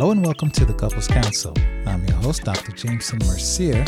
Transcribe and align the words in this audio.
Hello 0.00 0.12
and 0.12 0.24
welcome 0.24 0.50
to 0.52 0.64
the 0.64 0.72
Couples 0.72 1.06
Council. 1.06 1.52
I'm 1.84 2.02
your 2.06 2.16
host, 2.16 2.44
Dr. 2.44 2.72
Jameson 2.72 3.18
Mercier. 3.18 3.84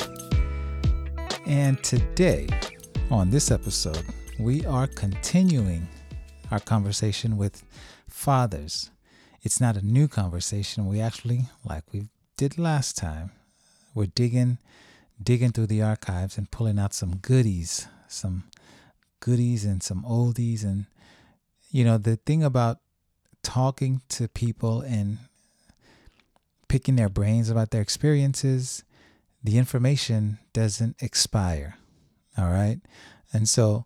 And 1.47 1.83
today, 1.83 2.49
on 3.11 3.31
this 3.31 3.51
episode, 3.51 4.05
we 4.39 4.63
are 4.67 4.87
continuing 4.87 5.89
our 6.51 6.61
conversation 6.61 7.39
with 7.39 7.65
fathers. 8.11 8.91
It's 9.41 9.59
not 9.59 9.79
a 9.79 9.87
new 9.87 10.07
conversation. 10.07 10.85
We 10.85 11.01
actually, 11.01 11.47
like 11.65 11.85
we 11.95 12.09
did 12.37 12.59
last 12.59 12.95
time, 12.95 13.31
we're 13.95 14.05
digging 14.05 14.59
digging 15.23 15.53
through 15.53 15.69
the 15.69 15.81
archives 15.81 16.37
and 16.37 16.51
pulling 16.51 16.79
out 16.79 16.93
some 16.93 17.17
goodies, 17.23 17.89
some 18.07 18.45
goodies 19.21 19.65
and 19.65 19.83
some 19.83 20.03
oldies 20.03 20.63
and 20.63 20.85
you 21.71 21.85
know, 21.85 21.97
the 21.97 22.17
thing 22.17 22.45
about 22.45 22.81
talking 23.43 24.03
to 24.11 24.29
people 24.29 24.83
and 24.83 25.17
picking 26.73 26.97
their 26.97 27.11
brains 27.11 27.51
about 27.51 27.71
their 27.71 27.83
experiences, 27.83 28.83
the 29.45 29.59
information 29.59 30.39
doesn't 30.55 30.97
expire. 31.03 31.77
All 32.39 32.49
right. 32.49 32.81
And 33.31 33.47
so, 33.47 33.85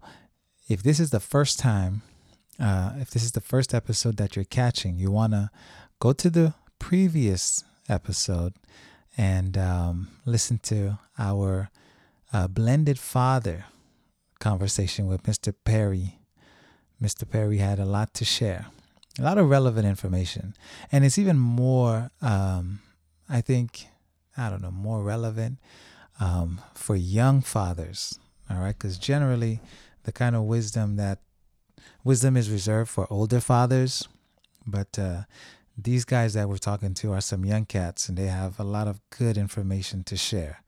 if 0.68 0.84
this 0.84 1.00
is 1.00 1.10
the 1.10 1.18
first 1.18 1.58
time, 1.58 2.02
uh, 2.60 2.92
if 3.00 3.10
this 3.10 3.24
is 3.24 3.32
the 3.32 3.40
first 3.40 3.74
episode 3.74 4.18
that 4.18 4.36
you're 4.36 4.44
catching, 4.44 4.98
you 4.98 5.10
want 5.10 5.32
to 5.32 5.50
go 5.98 6.12
to 6.12 6.30
the 6.30 6.54
previous 6.78 7.64
episode 7.88 8.54
and 9.18 9.58
um, 9.58 10.06
listen 10.24 10.58
to 10.58 10.96
our 11.18 11.70
uh, 12.32 12.46
blended 12.46 13.00
father 13.00 13.64
conversation 14.38 15.08
with 15.08 15.24
Mr. 15.24 15.52
Perry. 15.64 16.20
Mr. 17.02 17.28
Perry 17.28 17.58
had 17.58 17.80
a 17.80 17.84
lot 17.84 18.14
to 18.14 18.24
share 18.24 18.66
a 19.18 19.22
lot 19.22 19.38
of 19.38 19.48
relevant 19.48 19.86
information. 19.86 20.54
And 20.92 21.04
it's 21.04 21.18
even 21.18 21.38
more 21.38 22.10
um, 22.22 22.80
i 23.28 23.40
think 23.40 23.86
i 24.36 24.48
don't 24.48 24.62
know 24.62 24.70
more 24.70 25.02
relevant 25.02 25.58
um, 26.20 26.60
for 26.74 26.94
young 26.94 27.40
fathers 27.40 28.18
all 28.50 28.58
right? 28.58 28.76
Because 28.76 28.98
generally 28.98 29.60
the 30.04 30.12
kind 30.12 30.36
of 30.36 30.42
wisdom 30.42 30.96
that 30.96 31.20
wisdom 32.04 32.36
is 32.36 32.50
reserved 32.50 32.90
for 32.90 33.06
older 33.10 33.40
fathers. 33.40 34.08
But 34.66 34.98
uh, 34.98 35.22
these 35.76 36.04
guys 36.04 36.34
that 36.34 36.48
we're 36.48 36.58
talking 36.58 36.94
to 36.94 37.12
are 37.12 37.20
some 37.20 37.44
young 37.44 37.64
cats 37.64 38.08
and 38.08 38.16
they 38.16 38.26
have 38.26 38.58
a 38.58 38.64
lot 38.64 38.88
of 38.88 39.00
good 39.10 39.36
information 39.36 40.04
to 40.04 40.16
share. 40.16 40.62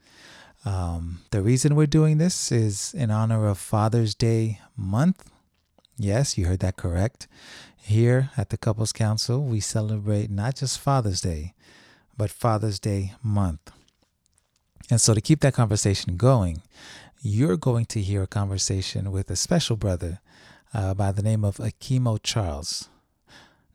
Um, 0.64 1.20
the 1.30 1.40
reason 1.40 1.76
we're 1.76 1.86
doing 1.86 2.18
this 2.18 2.50
is 2.50 2.92
in 2.94 3.10
honor 3.10 3.46
of 3.46 3.58
father's 3.58 4.14
day 4.14 4.60
month. 4.76 5.30
Yes 5.96 6.38
you 6.38 6.46
heard 6.46 6.60
that 6.60 6.76
correct 6.76 7.26
here 7.82 8.30
at 8.36 8.50
the 8.50 8.56
Couples 8.56 8.92
Council, 8.92 9.42
we 9.42 9.60
celebrate 9.60 10.30
not 10.30 10.56
just 10.56 10.78
Father's 10.78 11.20
Day, 11.20 11.54
but 12.16 12.30
Father's 12.30 12.78
Day 12.78 13.14
month. 13.22 13.70
And 14.90 15.00
so, 15.00 15.14
to 15.14 15.20
keep 15.20 15.40
that 15.40 15.54
conversation 15.54 16.16
going, 16.16 16.62
you're 17.20 17.56
going 17.56 17.84
to 17.86 18.00
hear 18.00 18.22
a 18.22 18.26
conversation 18.26 19.10
with 19.10 19.30
a 19.30 19.36
special 19.36 19.76
brother 19.76 20.20
uh, 20.72 20.94
by 20.94 21.12
the 21.12 21.22
name 21.22 21.44
of 21.44 21.56
Akimo 21.56 22.18
Charles. 22.22 22.88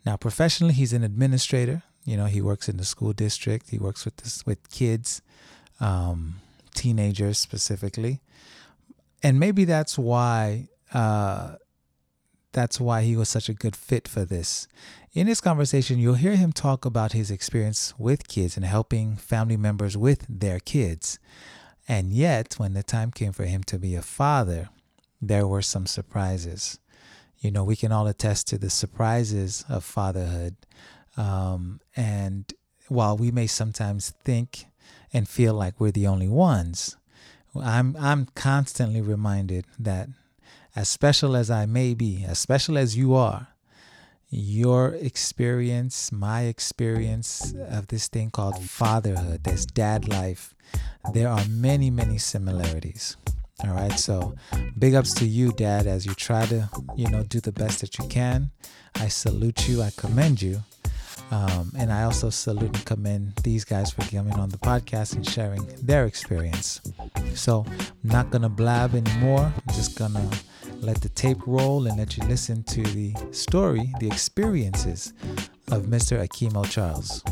Now, 0.06 0.18
professionally, 0.18 0.74
he's 0.74 0.94
an 0.94 1.04
administrator. 1.04 1.84
You 2.06 2.18
know, 2.18 2.26
he 2.26 2.42
works 2.42 2.68
in 2.68 2.78
the 2.78 2.86
school 2.86 3.14
district. 3.14 3.70
He 3.70 3.78
works 3.78 4.06
with 4.06 4.18
this, 4.18 4.46
with 4.46 4.70
kids, 4.70 5.22
um, 5.80 6.36
teenagers 6.74 7.38
specifically, 7.38 8.22
and 9.22 9.40
maybe 9.40 9.64
that's 9.66 9.98
why 9.98 10.68
uh, 10.94 11.56
that's 12.54 12.80
why 12.80 13.02
he 13.02 13.16
was 13.16 13.30
such 13.30 13.50
a 13.50 13.54
good 13.54 13.76
fit 13.76 14.08
for 14.08 14.26
this. 14.26 14.68
In 15.14 15.28
this 15.28 15.42
conversation, 15.42 16.00
you'll 16.00 16.16
hear 16.16 16.36
him 16.36 16.52
talk 16.52 16.86
about 16.86 17.12
his 17.12 17.30
experience 17.30 17.94
with 17.98 18.28
kids 18.28 18.56
and 18.56 18.66
helping 18.66 19.16
family 19.16 19.58
members 19.58 19.98
with 19.98 20.26
their 20.30 20.60
kids. 20.60 21.20
And 21.88 22.14
yet, 22.14 22.56
when 22.58 22.74
the 22.74 22.84
time 22.84 23.12
came 23.12 23.34
for 23.34 23.46
him 23.46 23.64
to 23.66 23.78
be 23.78 23.96
a 23.96 24.02
father, 24.02 24.70
there 25.22 25.48
were 25.48 25.62
some 25.62 25.86
surprises. 25.86 26.80
You 27.40 27.52
know, 27.52 27.64
we 27.64 27.76
can 27.76 27.92
all 27.92 28.08
attest 28.08 28.48
to 28.50 28.58
the 28.58 28.70
surprises 28.70 29.66
of 29.68 29.84
fatherhood. 29.84 30.56
Um, 31.18 31.82
and 31.96 32.52
while 32.88 33.18
we 33.18 33.32
may 33.32 33.48
sometimes 33.48 34.12
think 34.24 34.66
and 35.12 35.28
feel 35.28 35.54
like 35.54 35.80
we're 35.80 35.92
the 35.92 36.08
only 36.08 36.30
ones, 36.30 36.98
I'm 37.56 37.96
I'm 38.00 38.28
constantly 38.34 39.02
reminded 39.02 39.66
that 39.78 40.10
as 40.76 40.90
special 40.90 41.36
as 41.36 41.52
I 41.52 41.66
may 41.66 41.94
be, 41.94 42.26
as 42.28 42.40
special 42.40 42.78
as 42.78 42.98
you 42.98 43.14
are, 43.14 43.48
your 44.30 44.96
experience, 44.96 46.12
my 46.12 46.44
experience 46.44 47.54
of 47.70 47.88
this 47.88 48.08
thing 48.08 48.32
called 48.32 48.64
fatherhood, 48.64 49.44
this 49.44 49.66
dad 49.66 50.08
life, 50.08 50.56
there 51.14 51.30
are 51.30 51.46
many, 51.48 51.92
many 51.92 52.18
similarities. 52.18 53.16
All 53.64 53.74
right. 53.74 53.98
So 54.00 54.36
big 54.78 54.96
ups 54.96 55.14
to 55.16 55.26
you, 55.26 55.52
dad, 55.52 55.86
as 55.86 56.06
you 56.06 56.14
try 56.16 56.46
to, 56.48 56.70
you 56.96 57.08
know, 57.10 57.24
do 57.24 57.40
the 57.40 57.52
best 57.52 57.82
that 57.82 57.98
you 58.00 58.08
can. 58.08 58.50
I 58.96 59.08
salute 59.08 59.68
you. 59.68 59.82
I 59.82 59.92
commend 59.96 60.42
you. 60.42 60.64
Um, 61.32 61.72
and 61.78 61.92
I 61.92 62.04
also 62.04 62.30
salute 62.30 62.76
and 62.76 62.86
commend 62.86 63.36
these 63.44 63.64
guys 63.64 63.92
for 63.92 64.02
coming 64.02 64.34
on 64.34 64.50
the 64.50 64.58
podcast 64.58 65.16
and 65.16 65.28
sharing 65.28 65.66
their 65.82 66.06
experience. 66.06 66.82
So 67.36 67.66
I'm 67.68 67.92
not 68.04 68.32
to 68.42 68.50
blab 68.50 68.96
anymore. 68.96 69.54
I'm 69.68 69.74
just 69.74 69.98
to 70.14 70.30
let 70.84 71.00
the 71.00 71.10
tape 71.10 71.38
roll 71.48 71.88
and 71.88 71.98
let 71.98 72.18
you 72.18 72.24
listen 72.28 72.62
to 72.64 72.84
the 72.84 73.14
story, 73.32 73.90
the 74.02 74.08
experiences 74.08 75.14
of 75.72 75.84
Mr. 75.84 76.22
Akimo 76.22 76.70
Charles. 76.70 77.24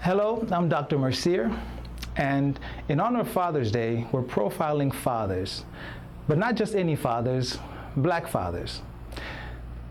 Hello, 0.00 0.44
I'm 0.50 0.68
Dr. 0.68 0.98
Mercier, 0.98 1.56
and 2.16 2.58
in 2.88 2.98
honor 2.98 3.20
of 3.20 3.28
Father's 3.28 3.70
Day, 3.70 4.06
we're 4.10 4.22
profiling 4.22 4.92
fathers, 4.92 5.64
but 6.26 6.38
not 6.38 6.56
just 6.56 6.74
any 6.74 6.96
fathers, 6.96 7.58
black 7.96 8.26
fathers. 8.26 8.82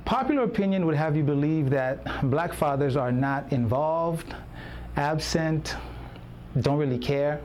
Popular 0.04 0.44
opinion 0.44 0.86
would 0.86 0.96
have 0.96 1.16
you 1.16 1.24
believe 1.24 1.70
that 1.70 2.30
black 2.30 2.54
fathers 2.54 2.98
are 2.98 3.12
not 3.12 3.52
involved, 3.54 4.36
absent, 4.98 5.78
don't 6.62 6.78
really 6.78 6.98
care. 6.98 7.42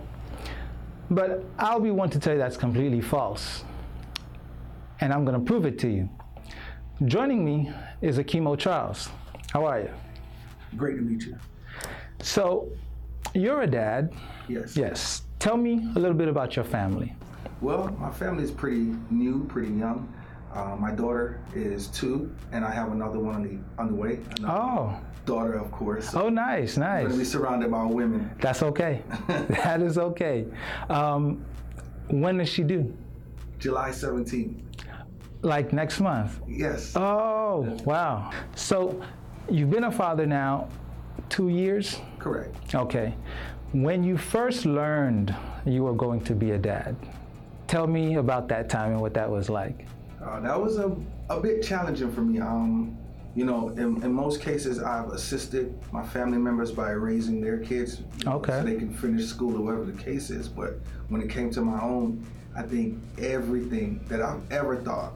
But 1.10 1.44
I'll 1.58 1.80
be 1.80 1.90
one 1.90 2.10
to 2.10 2.18
tell 2.18 2.34
you 2.34 2.38
that's 2.38 2.56
completely 2.56 3.00
false. 3.00 3.64
And 5.00 5.12
I'm 5.12 5.24
going 5.24 5.38
to 5.38 5.44
prove 5.44 5.64
it 5.64 5.78
to 5.80 5.88
you. 5.88 6.08
Joining 7.06 7.44
me 7.44 7.72
is 8.02 8.18
Akimo 8.18 8.58
Charles. 8.58 9.08
How 9.52 9.64
are 9.64 9.80
you? 9.80 9.90
Great 10.76 10.96
to 10.96 11.02
meet 11.02 11.24
you. 11.24 11.38
So, 12.20 12.68
you're 13.34 13.62
a 13.62 13.66
dad. 13.66 14.12
Yes. 14.48 14.76
Yes. 14.76 15.22
Tell 15.38 15.56
me 15.56 15.88
a 15.94 15.98
little 15.98 16.16
bit 16.16 16.28
about 16.28 16.56
your 16.56 16.64
family. 16.64 17.14
Well, 17.60 17.88
my 17.98 18.10
family 18.10 18.44
is 18.44 18.50
pretty 18.50 18.94
new, 19.10 19.44
pretty 19.44 19.72
young. 19.72 20.12
Uh, 20.54 20.76
my 20.76 20.90
daughter 20.90 21.40
is 21.54 21.88
two, 21.88 22.34
and 22.52 22.64
I 22.64 22.70
have 22.70 22.92
another 22.92 23.18
one 23.18 23.34
on 23.34 23.42
the 23.42 23.82
on 23.82 23.88
the 23.88 23.94
way. 23.94 24.20
Oh. 24.44 24.98
Daughter, 25.26 25.54
of 25.54 25.70
course. 25.70 26.14
oh, 26.14 26.30
nice, 26.30 26.78
nice. 26.78 27.02
I'm 27.02 27.10
gonna 27.10 27.18
be 27.18 27.24
surrounded 27.24 27.70
by 27.70 27.84
women. 27.84 28.30
That's 28.40 28.62
okay. 28.62 29.02
that 29.28 29.82
is 29.82 29.98
okay. 29.98 30.46
Um, 30.88 31.44
when 32.08 32.38
does 32.38 32.48
she 32.48 32.62
do? 32.62 32.96
July 33.58 33.90
17th. 33.90 34.62
Like 35.42 35.72
next 35.74 36.00
month? 36.00 36.40
Yes. 36.48 36.94
Oh, 36.96 37.76
wow. 37.84 38.30
So 38.54 39.02
you've 39.50 39.70
been 39.70 39.84
a 39.84 39.92
father 39.92 40.26
now 40.26 40.68
two 41.28 41.48
years? 41.48 42.00
Correct. 42.18 42.74
Okay. 42.74 43.14
When 43.72 44.02
you 44.02 44.16
first 44.16 44.64
learned 44.64 45.34
you 45.66 45.84
were 45.84 45.94
going 45.94 46.22
to 46.22 46.34
be 46.34 46.52
a 46.52 46.58
dad, 46.58 46.96
tell 47.66 47.86
me 47.86 48.14
about 48.16 48.48
that 48.48 48.70
time 48.70 48.92
and 48.92 49.00
what 49.00 49.14
that 49.14 49.30
was 49.30 49.50
like. 49.50 49.86
Uh, 50.28 50.40
that 50.40 50.60
was 50.60 50.76
a, 50.78 50.94
a 51.30 51.40
bit 51.40 51.62
challenging 51.62 52.12
for 52.12 52.20
me. 52.20 52.38
Um, 52.40 52.96
you 53.34 53.44
know, 53.44 53.68
in, 53.70 54.02
in 54.02 54.12
most 54.12 54.40
cases, 54.40 54.80
I've 54.82 55.08
assisted 55.10 55.74
my 55.92 56.04
family 56.04 56.38
members 56.38 56.72
by 56.72 56.90
raising 56.90 57.40
their 57.40 57.58
kids 57.58 58.00
you 58.18 58.24
know, 58.24 58.32
Okay. 58.34 58.52
so 58.52 58.62
they 58.64 58.76
can 58.76 58.92
finish 58.92 59.26
school 59.26 59.56
or 59.56 59.60
whatever 59.62 59.84
the 59.84 60.02
case 60.02 60.30
is. 60.30 60.48
But 60.48 60.80
when 61.08 61.20
it 61.22 61.30
came 61.30 61.50
to 61.52 61.60
my 61.60 61.80
own, 61.80 62.26
I 62.56 62.62
think 62.62 62.98
everything 63.18 64.00
that 64.08 64.20
I've 64.20 64.40
ever 64.50 64.76
thought 64.76 65.12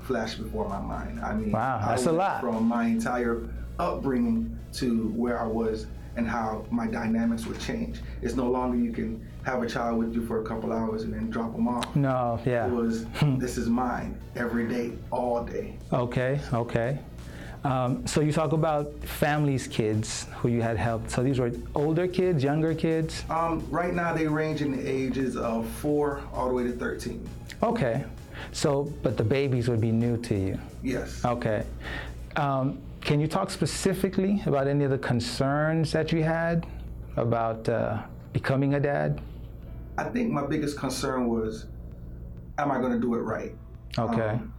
flashed 0.00 0.42
before 0.42 0.68
my 0.68 0.80
mind. 0.80 1.20
I 1.20 1.34
mean, 1.34 1.50
Wow, 1.52 1.80
I 1.82 1.88
that's 1.90 2.06
a 2.06 2.12
lot. 2.12 2.40
From 2.40 2.66
my 2.66 2.84
entire 2.86 3.48
upbringing 3.78 4.58
to 4.74 5.08
where 5.10 5.40
I 5.40 5.46
was 5.46 5.86
and 6.16 6.28
how 6.28 6.66
my 6.70 6.86
dynamics 6.86 7.46
would 7.46 7.58
change. 7.60 8.00
It's 8.20 8.34
no 8.34 8.50
longer 8.50 8.76
you 8.76 8.92
can 8.92 9.26
have 9.44 9.62
a 9.62 9.68
child 9.68 9.98
with 9.98 10.14
you 10.14 10.24
for 10.26 10.40
a 10.40 10.44
couple 10.44 10.72
hours 10.72 11.02
and 11.02 11.12
then 11.12 11.30
drop 11.30 11.52
them 11.52 11.68
off. 11.68 11.94
No, 11.96 12.40
yeah. 12.44 12.66
It 12.66 12.72
was 12.72 13.06
this 13.38 13.58
is 13.58 13.68
mine 13.68 14.18
every 14.36 14.68
day, 14.68 14.92
all 15.10 15.44
day. 15.44 15.76
Okay, 15.92 16.40
okay. 16.52 16.98
Um, 17.64 18.04
so 18.06 18.20
you 18.20 18.32
talk 18.32 18.52
about 18.52 18.92
families, 19.04 19.68
kids 19.68 20.26
who 20.36 20.48
you 20.48 20.62
had 20.62 20.76
helped. 20.76 21.10
So 21.10 21.22
these 21.22 21.38
were 21.38 21.52
older 21.74 22.08
kids, 22.08 22.42
younger 22.42 22.74
kids. 22.74 23.24
Um, 23.30 23.64
right 23.70 23.94
now 23.94 24.12
they 24.12 24.26
range 24.26 24.62
in 24.62 24.72
the 24.72 24.84
ages 24.84 25.36
of 25.36 25.68
four 25.68 26.22
all 26.32 26.48
the 26.48 26.54
way 26.54 26.64
to 26.64 26.72
13. 26.72 27.28
Okay. 27.62 28.04
So, 28.50 28.92
but 29.02 29.16
the 29.16 29.22
babies 29.22 29.68
would 29.68 29.80
be 29.80 29.92
new 29.92 30.16
to 30.22 30.34
you. 30.34 30.58
Yes. 30.82 31.24
Okay. 31.24 31.64
Um, 32.34 32.80
can 33.00 33.20
you 33.20 33.28
talk 33.28 33.50
specifically 33.50 34.42
about 34.46 34.66
any 34.66 34.84
of 34.84 34.90
the 34.90 34.98
concerns 34.98 35.92
that 35.92 36.10
you 36.10 36.24
had 36.24 36.66
about 37.16 37.68
uh, 37.68 38.02
becoming 38.32 38.74
a 38.74 38.80
dad? 38.80 39.20
I 39.98 40.04
think 40.04 40.30
my 40.30 40.46
biggest 40.46 40.78
concern 40.78 41.28
was, 41.28 41.66
am 42.58 42.70
I 42.70 42.80
going 42.80 42.92
to 42.92 43.00
do 43.00 43.14
it 43.14 43.18
right? 43.20 43.54
Okay. 43.98 44.28
Um, 44.30 44.54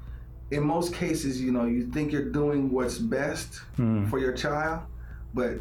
in 0.51 0.63
most 0.63 0.93
cases, 0.93 1.41
you 1.41 1.51
know, 1.51 1.65
you 1.65 1.87
think 1.87 2.11
you're 2.11 2.29
doing 2.29 2.69
what's 2.71 2.97
best 2.99 3.55
Hmm. 3.75 4.05
for 4.05 4.19
your 4.19 4.33
child, 4.33 4.81
but 5.33 5.53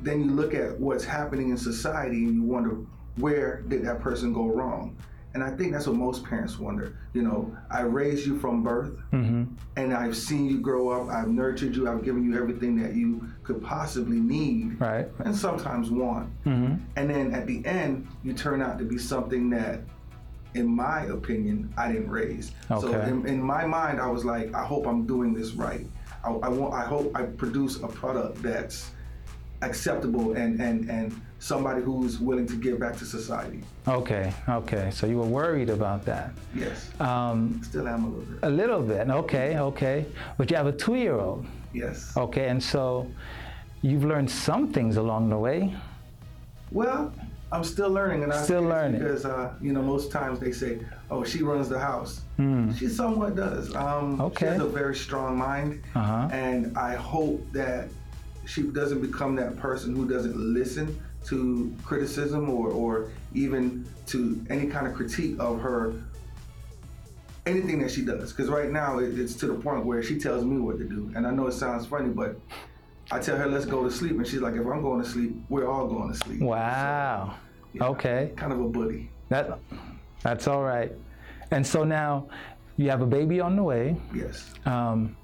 then 0.00 0.22
you 0.24 0.30
look 0.30 0.54
at 0.54 0.78
what's 0.78 1.04
happening 1.04 1.50
in 1.50 1.56
society 1.56 2.24
and 2.24 2.34
you 2.34 2.42
wonder 2.42 2.76
where 3.16 3.62
did 3.66 3.84
that 3.86 4.00
person 4.00 4.32
go 4.32 4.46
wrong? 4.46 4.96
And 5.36 5.44
I 5.44 5.50
think 5.50 5.72
that's 5.72 5.86
what 5.86 5.96
most 5.96 6.24
parents 6.24 6.58
wonder. 6.58 6.96
You 7.12 7.20
know, 7.20 7.54
I 7.70 7.82
raised 7.82 8.26
you 8.26 8.38
from 8.38 8.62
birth 8.62 8.92
hmm 9.10 9.44
and 9.76 9.92
I've 9.92 10.16
seen 10.16 10.46
you 10.48 10.58
grow 10.60 10.88
up, 10.88 11.10
I've 11.10 11.28
nurtured 11.28 11.76
you, 11.76 11.86
I've 11.90 12.02
given 12.02 12.24
you 12.24 12.38
everything 12.38 12.74
that 12.80 12.94
you 12.94 13.28
could 13.42 13.62
possibly 13.62 14.18
need 14.18 14.80
Right. 14.80 15.06
and 15.26 15.36
sometimes 15.36 15.90
want. 15.90 16.30
hmm 16.44 16.76
And 16.96 17.10
then 17.10 17.34
at 17.34 17.46
the 17.46 17.62
end, 17.66 18.08
you 18.24 18.32
turn 18.32 18.62
out 18.62 18.78
to 18.78 18.84
be 18.86 18.96
something 18.96 19.50
that, 19.50 19.80
in 20.54 20.66
my 20.66 21.02
opinion, 21.02 21.70
I 21.76 21.92
didn't 21.92 22.08
raise. 22.08 22.52
So 22.68 22.98
in, 23.02 23.26
in 23.26 23.42
my 23.42 23.66
mind, 23.66 24.00
I 24.00 24.08
was 24.08 24.24
like, 24.24 24.54
I 24.54 24.64
hope 24.64 24.86
I'm 24.86 25.06
doing 25.06 25.34
this 25.34 25.52
right. 25.52 25.84
I, 26.24 26.30
I 26.30 26.48
want, 26.48 26.72
I 26.72 26.86
hope 26.86 27.14
I 27.14 27.24
produce 27.24 27.76
a 27.82 27.88
product 27.88 28.42
that's 28.42 28.90
acceptable 29.62 30.32
and 30.32 30.60
and 30.60 30.88
and 30.90 31.20
somebody 31.38 31.82
who's 31.82 32.18
willing 32.18 32.46
to 32.46 32.56
give 32.56 32.78
back 32.80 32.96
to 32.96 33.04
society. 33.04 33.62
Okay. 33.86 34.32
Okay. 34.48 34.90
So 34.92 35.06
you 35.06 35.18
were 35.18 35.26
worried 35.26 35.70
about 35.70 36.04
that. 36.06 36.30
Yes, 36.54 36.90
Um, 37.00 37.60
still 37.62 37.86
am 37.88 38.04
a 38.04 38.08
little 38.08 38.24
bit. 38.24 38.38
a 38.42 38.50
little 38.50 38.82
bit. 38.82 39.10
Okay. 39.10 39.58
Okay. 39.58 40.06
But 40.38 40.50
you 40.50 40.56
have 40.56 40.66
a 40.66 40.72
two-year-old. 40.72 41.46
Yes. 41.72 42.16
Okay. 42.16 42.48
And 42.48 42.62
so 42.62 43.06
you've 43.82 44.04
learned 44.04 44.30
some 44.30 44.72
things 44.72 44.96
along 44.96 45.28
the 45.28 45.38
way. 45.38 45.74
Well, 46.72 47.12
I'm 47.52 47.62
still 47.62 47.90
learning, 47.90 48.24
and 48.24 48.32
I 48.32 48.42
Still 48.42 48.62
learning. 48.62 49.00
because 49.00 49.24
uh, 49.24 49.52
you 49.60 49.72
know 49.72 49.80
most 49.82 50.10
times 50.10 50.40
they 50.40 50.50
say, 50.50 50.80
"Oh, 51.12 51.22
she 51.22 51.44
runs 51.44 51.68
the 51.68 51.78
house." 51.78 52.22
She 52.76 52.88
somewhat 52.88 53.36
does. 53.36 53.72
Um. 53.76 54.20
Okay. 54.20 54.46
She 54.46 54.52
has 54.52 54.60
a 54.60 54.66
very 54.66 54.96
strong 54.96 55.38
mind, 55.38 55.80
Uh-huh. 55.94 56.28
and 56.32 56.76
I 56.76 56.96
hope 56.96 57.40
that 57.52 57.88
she 58.46 58.62
doesn't 58.62 59.00
become 59.00 59.36
that 59.36 59.56
person 59.58 59.94
who 59.94 60.08
doesn't 60.08 60.36
listen 60.36 60.98
to 61.26 61.74
criticism 61.84 62.48
or, 62.50 62.68
or 62.68 63.10
even 63.34 63.86
to 64.06 64.44
any 64.50 64.66
kind 64.66 64.86
of 64.86 64.94
critique 64.94 65.36
of 65.38 65.60
her 65.60 65.94
anything 67.46 67.78
that 67.80 67.90
she 67.90 68.02
does 68.04 68.32
because 68.32 68.48
right 68.48 68.70
now 68.70 68.98
it, 68.98 69.18
it's 69.18 69.34
to 69.34 69.46
the 69.46 69.54
point 69.54 69.84
where 69.84 70.02
she 70.02 70.18
tells 70.18 70.44
me 70.44 70.58
what 70.58 70.78
to 70.78 70.84
do 70.84 71.10
and 71.14 71.26
i 71.26 71.30
know 71.30 71.46
it 71.46 71.52
sounds 71.52 71.86
funny 71.86 72.08
but 72.08 72.36
i 73.12 73.18
tell 73.20 73.36
her 73.36 73.46
let's 73.46 73.64
go 73.66 73.84
to 73.84 73.90
sleep 73.90 74.12
and 74.12 74.26
she's 74.26 74.40
like 74.40 74.54
if 74.54 74.66
i'm 74.66 74.82
going 74.82 75.00
to 75.02 75.08
sleep 75.08 75.32
we're 75.48 75.68
all 75.68 75.86
going 75.86 76.10
to 76.12 76.18
sleep 76.18 76.40
Wow. 76.40 77.34
Yeah. 77.72 77.84
Okay. 77.84 78.32
kind 78.36 78.52
of 78.52 78.60
a 78.60 78.68
bully 78.68 79.10
That 79.28 79.58
that's 80.22 80.48
all 80.48 80.62
right. 80.62 80.90
And 81.52 81.64
so 81.64 81.84
now 81.84 82.26
you 82.76 82.88
have 82.90 83.00
a 83.02 83.06
baby 83.06 83.38
on 83.40 83.54
the 83.54 83.62
way. 83.62 83.96
yes 84.12 84.52
Um, 84.64 85.16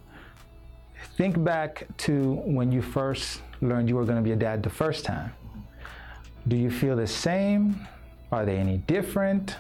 think 1.17 1.43
back 1.43 1.87
to 1.99 2.35
when 2.45 2.71
you 2.71 2.83
first 2.83 3.41
learned 3.63 3.89
you 3.89 3.97
were 3.97 4.05
going 4.05 4.19
to 4.19 4.23
be 4.23 4.33
a 4.33 4.37
dad 4.37 4.63
the 4.63 4.71
first 4.71 5.05
time. 5.05 5.33
Do 6.49 6.57
you 6.57 6.71
feel 6.71 6.97
the 6.97 7.07
same? 7.07 7.87
Are 8.31 8.45
they 8.45 8.57
any 8.57 8.79
different? 8.79 9.57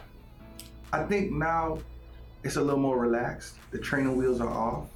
i 0.94 1.02
think 1.02 1.32
now 1.32 1.78
it's 2.44 2.56
a 2.56 2.60
little 2.60 2.78
more 2.80 2.98
relaxed. 2.98 3.54
The 3.70 3.78
training 3.78 4.14
wheels 4.16 4.40
are 4.40 4.50
off. 4.50 4.88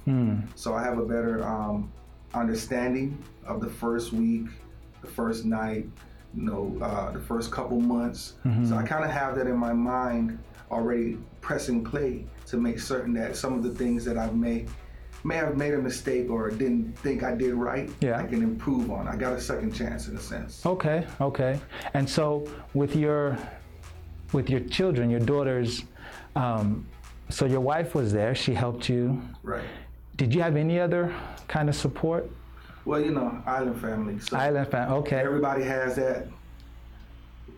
So 0.55 0.75
i 0.75 0.83
have 0.83 0.97
a 0.99 1.05
better 1.05 1.43
um, 1.47 1.91
understanding 2.33 3.17
of 3.45 3.61
the 3.61 3.69
first 3.69 4.13
week 4.13 4.47
the 5.01 5.07
first 5.07 5.45
night 5.45 5.85
you 6.35 6.43
know 6.43 6.77
uh, 6.81 7.11
the 7.11 7.19
first 7.19 7.51
couple 7.51 7.79
months. 7.79 8.33
So 8.67 8.75
i 8.75 8.83
kind 8.83 9.03
of 9.03 9.11
have 9.11 9.35
that 9.37 9.47
in 9.47 9.57
my 9.57 9.73
mind 9.73 10.37
already 10.69 11.17
pressing 11.41 11.83
play 11.83 12.25
to 12.45 12.57
make 12.57 12.79
certain 12.79 13.13
that 13.13 13.35
some 13.37 13.53
of 13.53 13.63
the 13.63 13.69
things 13.73 14.03
that 14.05 14.17
i've 14.17 14.35
made 14.35 14.69
may 15.27 15.35
have 15.35 15.57
made 15.57 15.73
a 15.73 15.77
mistake 15.77 16.29
or 16.29 16.49
didn't 16.49 16.97
think 16.99 17.21
i 17.21 17.35
did 17.35 17.53
right 17.53 17.89
Yeah. 17.99 18.17
i 18.17 18.25
can 18.25 18.41
improve 18.41 18.89
on 18.89 19.07
i 19.09 19.15
got 19.17 19.33
a 19.33 19.41
second 19.41 19.71
chance 19.73 20.07
in 20.07 20.15
a 20.15 20.19
sense 20.21 20.65
Okay, 20.65 21.05
okay. 21.19 21.59
And 21.93 22.09
so 22.09 22.25
with 22.73 22.95
your 22.95 23.37
with 24.33 24.49
your 24.49 24.59
children, 24.77 25.09
your 25.09 25.21
daughters, 25.33 25.69
um, 26.35 26.85
so 27.29 27.45
your 27.45 27.61
wife 27.61 27.95
was 27.95 28.11
there. 28.11 28.35
She 28.35 28.53
helped 28.53 28.89
you. 28.89 29.21
right 29.43 29.63
Did 30.21 30.33
you 30.35 30.41
have 30.41 30.55
any 30.65 30.77
other 30.79 31.03
kind 31.47 31.67
of 31.69 31.75
support? 31.75 32.23
well 32.85 33.01
you 33.07 33.11
know 33.17 33.29
island 33.45 33.79
family 33.87 34.15
so 34.19 34.37
Island 34.37 34.67
family. 34.71 34.95
Okay. 35.01 35.19
Everybody 35.29 35.63
has 35.63 35.95
that. 35.97 36.27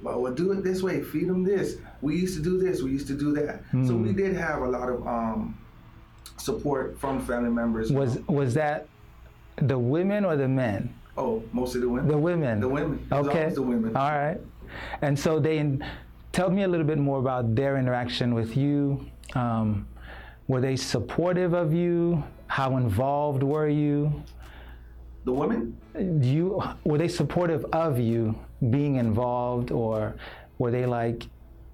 Well, 0.04 0.22
well, 0.22 0.33
do 0.33 0.45
it 0.54 0.63
this 0.69 0.80
way. 0.88 0.95
Feed 1.12 1.27
them 1.31 1.44
this. 1.44 1.68
We 2.01 2.12
used 2.24 2.36
to 2.39 2.44
do 2.50 2.57
this. 2.65 2.81
We 2.81 2.89
used 2.98 3.07
to 3.13 3.18
do 3.25 3.30
that. 3.39 3.56
So 3.88 3.94
Hmm. 3.94 4.04
we 4.07 4.12
did 4.24 4.33
have 4.45 4.60
a 4.68 4.69
lot 4.77 4.88
of 4.94 5.00
um, 5.18 5.39
support 6.50 7.00
from 7.00 7.13
family 7.25 7.50
members. 7.50 7.92
Was 7.92 8.19
was 8.28 8.54
that 8.56 8.88
the 9.57 9.78
women 9.78 10.25
or 10.25 10.36
the 10.36 10.48
men? 10.48 10.94
oh, 11.19 11.44
most 11.51 11.75
of 11.75 11.81
the 11.81 11.90
women. 11.90 12.07
The 12.07 12.18
women. 12.18 12.60
The 12.60 12.68
women. 12.68 13.07
Okay. 13.12 13.50
the 13.50 13.62
women. 13.62 13.96
All 13.96 14.12
right. 14.12 14.40
And 15.01 15.18
so 15.20 15.39
they 15.39 15.77
tell 16.32 16.50
me 16.50 16.63
a 16.63 16.68
little 16.68 16.86
bit 16.86 16.98
more 16.98 17.20
about 17.20 17.56
their 17.56 17.77
interaction 17.77 18.34
with 18.34 18.56
you. 18.56 19.06
Um, 19.36 19.88
were 20.48 20.62
they 20.62 20.75
supportive 20.75 21.53
of 21.53 21.74
you? 21.74 22.24
How 22.48 22.77
involved 22.77 23.44
were 23.44 23.68
you? 23.68 24.24
The 25.25 25.34
women. 25.34 25.77
You 26.24 26.63
were 26.84 26.98
they 26.98 27.08
supportive 27.08 27.65
of 27.65 28.00
you 28.00 28.22
being 28.70 28.96
involved, 28.96 29.72
or 29.72 30.15
were 30.58 30.72
they 30.72 30.86
like, 30.86 31.27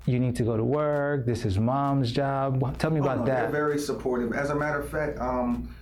you 0.05 0.19
need 0.19 0.35
to 0.35 0.43
go 0.43 0.55
to 0.57 0.63
work? 0.63 1.25
This 1.25 1.45
is 1.45 1.57
mom's 1.57 2.11
job. 2.11 2.77
Tell 2.77 2.91
me 2.91 2.99
Oh, 2.99 3.03
about 3.03 3.19
no, 3.19 3.25
that. 3.25 3.41
They're 3.51 3.51
very 3.51 3.79
supportive. 3.79 4.33
As 4.33 4.49
a 4.49 4.55
matter 4.55 4.79
of 4.79 4.89
fact, 4.89 5.19
um, 5.19 5.73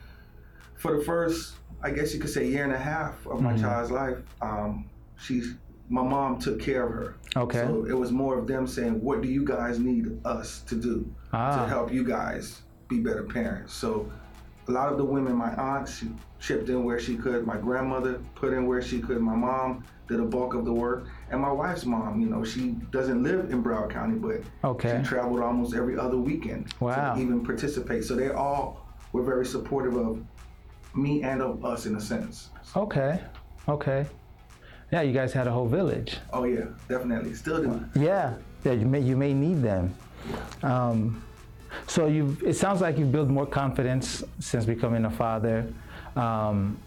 for 0.75 0.97
the 0.97 1.03
first, 1.03 1.55
I 1.81 1.91
guess 1.91 2.13
you 2.13 2.19
could 2.19 2.29
say, 2.29 2.47
year 2.47 2.63
and 2.63 2.73
a 2.73 2.77
half 2.77 3.25
of 3.25 3.33
Mm-hmm. 3.33 3.43
my 3.43 3.57
child's 3.57 3.91
life, 3.91 4.17
um, 4.41 4.85
she's 5.17 5.55
my 5.89 6.01
mom 6.01 6.39
took 6.39 6.61
care 6.61 6.87
of 6.87 6.93
her. 6.93 7.15
Okay. 7.35 7.59
So 7.59 7.85
it 7.85 7.93
was 7.93 8.11
more 8.11 8.39
of 8.39 8.47
them 8.47 8.65
saying, 8.65 9.01
"What 9.03 9.21
do 9.21 9.27
you 9.27 9.43
guys 9.45 9.79
need 9.79 10.17
us 10.25 10.61
to 10.61 10.75
do 10.75 11.05
Ah. 11.33 11.61
to 11.61 11.67
help 11.67 11.91
you 11.91 12.03
guys 12.05 12.61
be 12.87 12.99
better 13.01 13.23
parents?" 13.23 13.73
So 13.73 14.09
a 14.67 14.71
lot 14.71 14.91
of 14.91 14.97
the 14.97 15.03
women, 15.05 15.35
my 15.35 15.53
aunt, 15.55 15.89
she 15.89 16.07
chipped 16.39 16.69
in 16.69 16.83
where 16.83 16.99
she 16.99 17.15
could. 17.15 17.45
My 17.45 17.57
grandmother 17.57 18.19
put 18.35 18.53
in 18.53 18.65
where 18.65 18.81
she 18.81 18.99
could. 18.99 19.19
My 19.21 19.35
mom 19.35 19.83
did 20.07 20.19
a 20.19 20.23
bulk 20.25 20.53
of 20.53 20.65
the 20.65 20.73
work, 20.73 21.05
and 21.31 21.41
my 21.41 21.51
wife's 21.51 21.85
mom, 21.85 22.19
you 22.19 22.27
know, 22.27 22.43
she 22.43 22.71
doesn't 22.91 23.23
live 23.23 23.51
in 23.51 23.63
Broward 23.63 23.89
County, 23.91 24.17
but 24.17 24.41
Okay. 24.63 24.99
she 25.01 25.07
traveled 25.07 25.39
almost 25.41 25.73
every 25.75 25.97
other 25.97 26.17
weekend 26.17 26.73
Wow. 26.79 27.15
to 27.15 27.21
even 27.21 27.43
participate. 27.43 28.03
So 28.03 28.15
they 28.15 28.29
all 28.29 28.85
were 29.13 29.23
very 29.23 29.45
supportive 29.45 29.95
of 29.95 30.21
me 30.95 31.23
and 31.23 31.41
of 31.41 31.63
us 31.65 31.85
in 31.85 31.95
a 31.95 32.01
sense. 32.01 32.49
Okay. 32.75 33.19
Okay. 33.67 34.05
Yeah, 34.91 35.01
you 35.01 35.13
guys 35.13 35.33
had 35.33 35.47
a 35.47 35.51
whole 35.51 35.67
village. 35.67 36.17
Oh 36.31 36.43
yeah, 36.43 36.65
definitely. 36.87 37.33
Still 37.33 37.63
do. 37.63 37.83
Yeah, 37.95 38.35
yeah. 38.63 38.73
You 38.73 38.85
may 38.85 38.99
you 38.99 39.17
may 39.17 39.33
need 39.33 39.61
them. 39.63 39.95
Um, 40.61 41.23
so 41.93 42.07
you 42.07 42.35
it 42.43 42.55
sounds 42.55 42.81
like 42.81 42.97
you've 42.97 43.11
built 43.11 43.29
more 43.29 43.45
confidence 43.45 44.23
since 44.39 44.65
becoming 44.65 45.05
a 45.05 45.11
father. 45.11 45.71
Um, 46.15 46.79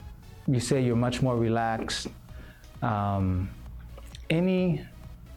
you 0.49 0.59
say 0.59 0.83
you're 0.83 1.03
much 1.09 1.23
more 1.23 1.37
relaxed. 1.37 2.09
Um, 2.83 3.49
any 4.29 4.85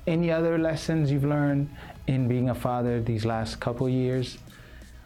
any 0.08 0.32
other 0.32 0.58
lessons 0.58 1.12
you've 1.12 1.30
learned 1.38 1.70
in 2.08 2.28
being 2.28 2.50
a 2.50 2.56
father 2.56 3.00
these 3.00 3.26
last 3.26 3.60
couple 3.60 3.88
years? 3.88 4.40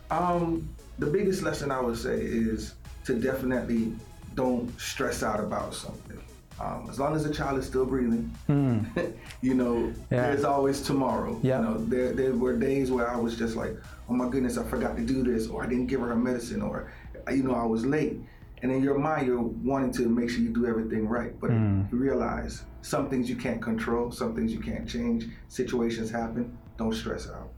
Um, 0.09 0.69
the 0.97 1.07
biggest 1.07 1.43
lesson 1.43 1.69
I 1.69 1.81
would 1.81 1.97
say 1.97 2.21
is 2.21 2.75
to 3.03 3.15
definitely 3.15 3.91
don't 4.33 4.69
stress 4.79 5.23
out 5.23 5.41
about 5.41 5.73
something. 5.73 6.21
Um, 6.59 6.87
as 6.89 6.99
long 6.99 7.15
as 7.15 7.23
the 7.23 7.33
child 7.33 7.57
is 7.57 7.65
still 7.65 7.85
breathing, 7.85 8.31
mm. 8.47 9.13
you 9.41 9.53
know, 9.53 9.93
yeah. 10.11 10.27
there's 10.27 10.43
always 10.43 10.81
tomorrow. 10.81 11.39
Yeah. 11.41 11.59
You 11.59 11.65
know, 11.65 11.77
there, 11.85 12.13
there 12.13 12.33
were 12.33 12.55
days 12.57 12.91
where 12.91 13.09
I 13.09 13.15
was 13.15 13.35
just 13.37 13.55
like, 13.55 13.75
oh 14.09 14.13
my 14.13 14.29
goodness, 14.29 14.57
I 14.57 14.63
forgot 14.63 14.95
to 14.97 15.03
do 15.03 15.23
this, 15.23 15.47
or 15.47 15.63
I 15.63 15.67
didn't 15.67 15.87
give 15.87 16.01
her 16.01 16.07
her 16.07 16.15
medicine, 16.15 16.61
or, 16.61 16.91
you 17.31 17.43
know, 17.43 17.55
I 17.55 17.65
was 17.65 17.85
late. 17.85 18.19
And 18.61 18.71
in 18.71 18.81
your 18.81 18.97
mind, 18.97 19.27
you're 19.27 19.41
wanting 19.41 19.91
to 19.93 20.07
make 20.07 20.29
sure 20.29 20.39
you 20.39 20.49
do 20.49 20.65
everything 20.65 21.07
right. 21.07 21.37
But 21.39 21.51
mm. 21.51 21.91
you 21.91 21.97
realize 21.97 22.63
some 22.81 23.09
things 23.09 23.29
you 23.29 23.35
can't 23.35 23.61
control, 23.61 24.09
some 24.11 24.33
things 24.33 24.53
you 24.53 24.61
can't 24.61 24.87
change. 24.87 25.27
Situations 25.49 26.09
happen. 26.09 26.57
Don't 26.77 26.93
stress 26.93 27.29
out. 27.29 27.49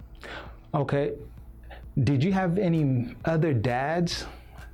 Okay. 0.74 1.14
Did 2.04 2.24
you 2.24 2.34
have 2.34 2.58
any 2.58 3.16
other 3.25 3.54
dads 3.54 4.25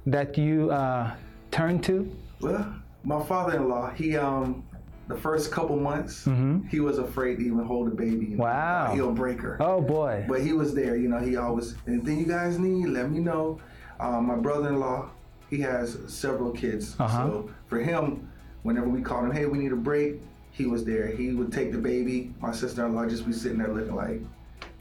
that 0.06 0.38
you 0.38 0.72
uh, 0.72 1.14
turned 1.52 1.84
to? 1.84 2.10
Well, 2.40 2.81
my 3.04 3.24
father-in-law, 3.24 3.92
he 3.92 4.18
um, 4.18 4.64
the 5.08 5.18
first 5.18 5.52
couple 5.52 5.76
months, 5.76 6.26
mm-hmm. 6.26 6.68
he 6.68 6.80
was 6.80 6.98
afraid 6.98 7.38
to 7.38 7.46
even 7.46 7.64
hold 7.64 7.88
a 7.88 7.92
baby. 7.92 8.28
You 8.28 8.38
know, 8.38 8.44
wow. 8.44 8.94
He'll 8.94 9.12
break 9.12 9.40
her. 9.42 9.58
Oh 9.60 9.82
boy. 9.82 10.26
But 10.28 10.42
he 10.42 10.54
was 10.54 10.74
there. 10.74 10.96
You 10.96 11.10
know, 11.10 11.20
he 11.20 11.36
always 11.36 11.76
anything 11.88 12.20
you 12.20 12.26
guys 12.26 12.58
need, 12.60 12.88
let 12.88 13.12
me 13.12 13.20
know. 13.20 13.60
Um, 14.00 14.28
my 14.28 14.36
brother-in-law, 14.36 15.10
he 15.50 15.60
has 15.62 15.98
several 16.08 16.52
kids. 16.52 16.96
Uh-huh. 17.00 17.18
So 17.18 17.50
for 17.68 17.80
him, 17.80 18.30
whenever 18.64 18.90
we 18.90 19.02
called 19.02 19.26
him, 19.26 19.32
hey, 19.32 19.46
we 19.46 19.58
need 19.58 19.72
a 19.72 19.76
break, 19.76 20.22
he 20.52 20.66
was 20.66 20.84
there. 20.86 21.08
He 21.08 21.34
would 21.34 21.52
take 21.52 21.72
the 21.72 21.78
baby. 21.78 22.34
My 22.40 22.52
sister-in-law 22.52 23.08
just 23.08 23.26
be 23.26 23.34
sitting 23.34 23.58
there 23.58 23.74
looking 23.74 23.96
like, 23.96 24.22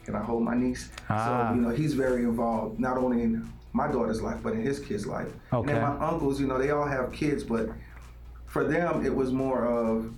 can 0.05 0.15
I 0.15 0.23
hold 0.23 0.43
my 0.43 0.55
niece? 0.55 0.89
Ah. 1.09 1.49
So 1.49 1.55
you 1.55 1.61
know, 1.61 1.69
he's 1.69 1.93
very 1.93 2.23
involved 2.23 2.79
not 2.79 2.97
only 2.97 3.21
in 3.21 3.51
my 3.73 3.87
daughter's 3.89 4.21
life, 4.21 4.39
but 4.43 4.53
in 4.53 4.61
his 4.61 4.79
kid's 4.79 5.05
life. 5.05 5.29
Okay. 5.53 5.71
And 5.71 5.81
my 5.81 6.07
uncles, 6.07 6.39
you 6.39 6.47
know, 6.47 6.57
they 6.57 6.71
all 6.71 6.85
have 6.85 7.11
kids, 7.11 7.43
but 7.43 7.69
for 8.51 8.65
them, 8.65 9.05
it 9.05 9.15
was 9.15 9.31
more 9.31 9.65
of 9.65 10.13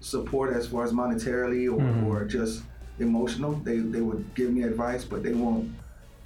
support 0.00 0.54
as 0.54 0.68
far 0.68 0.84
as 0.84 0.92
monetarily 0.92 1.66
or, 1.66 1.80
mm-hmm. 1.80 2.06
or 2.06 2.24
just 2.24 2.62
emotional. 3.00 3.52
They 3.52 3.78
they 3.78 4.00
would 4.00 4.32
give 4.34 4.52
me 4.52 4.62
advice, 4.62 5.04
but 5.04 5.22
they 5.24 5.34
won't. 5.34 5.68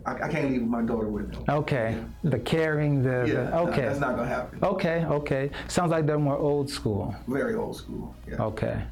I, 0.04 0.14
I 0.24 0.28
can't 0.28 0.50
leave 0.50 0.62
my 0.62 0.82
daughter 0.82 1.08
with 1.08 1.32
them. 1.32 1.44
Okay, 1.48 1.96
yeah. 1.96 2.30
the 2.30 2.38
caring, 2.38 3.02
the, 3.02 3.24
yeah, 3.26 3.44
the 3.44 3.58
okay, 3.60 3.82
that's 3.82 4.00
not 4.00 4.16
gonna 4.16 4.28
happen. 4.28 4.58
Okay, 4.62 5.06
okay. 5.06 5.50
Sounds 5.68 5.90
like 5.90 6.04
they're 6.06 6.18
more 6.18 6.36
old 6.36 6.68
school. 6.68 7.14
Very 7.26 7.54
old 7.54 7.76
school. 7.76 8.14
Yeah. 8.28 8.42
Okay. 8.50 8.82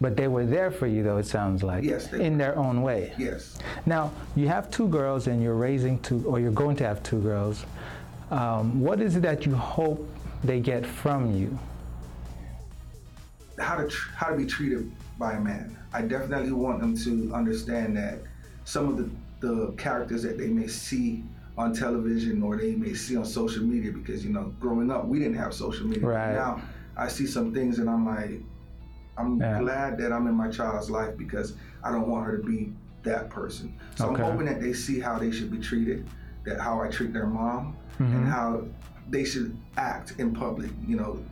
But 0.00 0.16
they 0.16 0.28
were 0.28 0.46
there 0.46 0.70
for 0.70 0.86
you, 0.86 1.02
though, 1.02 1.18
it 1.18 1.26
sounds 1.26 1.62
like. 1.62 1.84
Yes. 1.84 2.10
in 2.14 2.38
their 2.38 2.56
own 2.56 2.80
way. 2.80 3.12
Yes. 3.18 3.58
Now, 3.84 4.12
you 4.34 4.48
have 4.48 4.70
two 4.70 4.88
girls 4.88 5.26
and 5.26 5.42
you're 5.42 5.56
raising 5.56 5.98
two, 5.98 6.24
or 6.26 6.40
you're 6.40 6.52
going 6.52 6.76
to 6.76 6.86
have 6.86 7.02
two 7.02 7.20
girls. 7.20 7.66
Um, 8.30 8.80
what 8.80 9.02
is 9.02 9.16
it 9.16 9.20
that 9.22 9.44
you 9.44 9.54
hope 9.54 10.08
they 10.42 10.60
get 10.60 10.86
from 10.86 11.34
you? 11.34 11.58
How 13.58 13.76
to, 13.76 13.88
tr- 13.88 14.10
how 14.14 14.28
to 14.28 14.36
be 14.36 14.46
treated 14.46 14.90
by 15.18 15.34
a 15.34 15.40
man. 15.40 15.76
I 15.92 16.02
definitely 16.02 16.52
want 16.52 16.80
them 16.80 16.96
to 16.98 17.34
understand 17.34 17.96
that 17.96 18.20
some 18.64 18.88
of 18.88 18.96
the, 18.96 19.10
the 19.46 19.72
characters 19.72 20.22
that 20.22 20.38
they 20.38 20.48
may 20.48 20.66
see 20.66 21.22
on 21.58 21.74
television 21.74 22.42
or 22.42 22.56
they 22.56 22.74
may 22.74 22.94
see 22.94 23.16
on 23.16 23.24
social 23.24 23.62
media, 23.62 23.92
because, 23.92 24.24
you 24.24 24.32
know, 24.32 24.54
growing 24.60 24.90
up, 24.90 25.04
we 25.04 25.18
didn't 25.18 25.36
have 25.36 25.52
social 25.52 25.86
media. 25.86 26.06
Right. 26.06 26.32
Now, 26.32 26.62
I 26.96 27.08
see 27.08 27.26
some 27.26 27.52
things 27.52 27.78
and 27.78 27.90
I'm 27.90 28.06
like, 28.06 28.40
I'm 29.18 29.38
yeah. 29.38 29.60
glad 29.60 29.98
that 29.98 30.12
I'm 30.12 30.26
in 30.26 30.34
my 30.34 30.48
child's 30.50 30.90
life 30.90 31.16
because 31.18 31.54
I 31.84 31.90
don't 31.90 32.08
want 32.08 32.24
her 32.24 32.38
to 32.38 32.42
be 32.42 32.72
that 33.02 33.28
person. 33.28 33.78
So 33.96 34.06
okay. 34.06 34.22
I'm 34.22 34.30
hoping 34.30 34.46
that 34.46 34.60
they 34.60 34.72
see 34.72 35.00
how 35.00 35.18
they 35.18 35.30
should 35.30 35.50
be 35.50 35.58
treated, 35.58 36.06
that 36.44 36.60
how 36.60 36.80
I 36.80 36.88
treat 36.88 37.12
their 37.12 37.26
mom, 37.26 37.76
mm-hmm. 37.98 38.04
and 38.04 38.26
how 38.26 38.64
they 39.10 39.24
should 39.24 39.56
act 39.76 40.14
in 40.18 40.32
public. 40.32 40.70
You 40.86 40.96
know, 40.96 41.22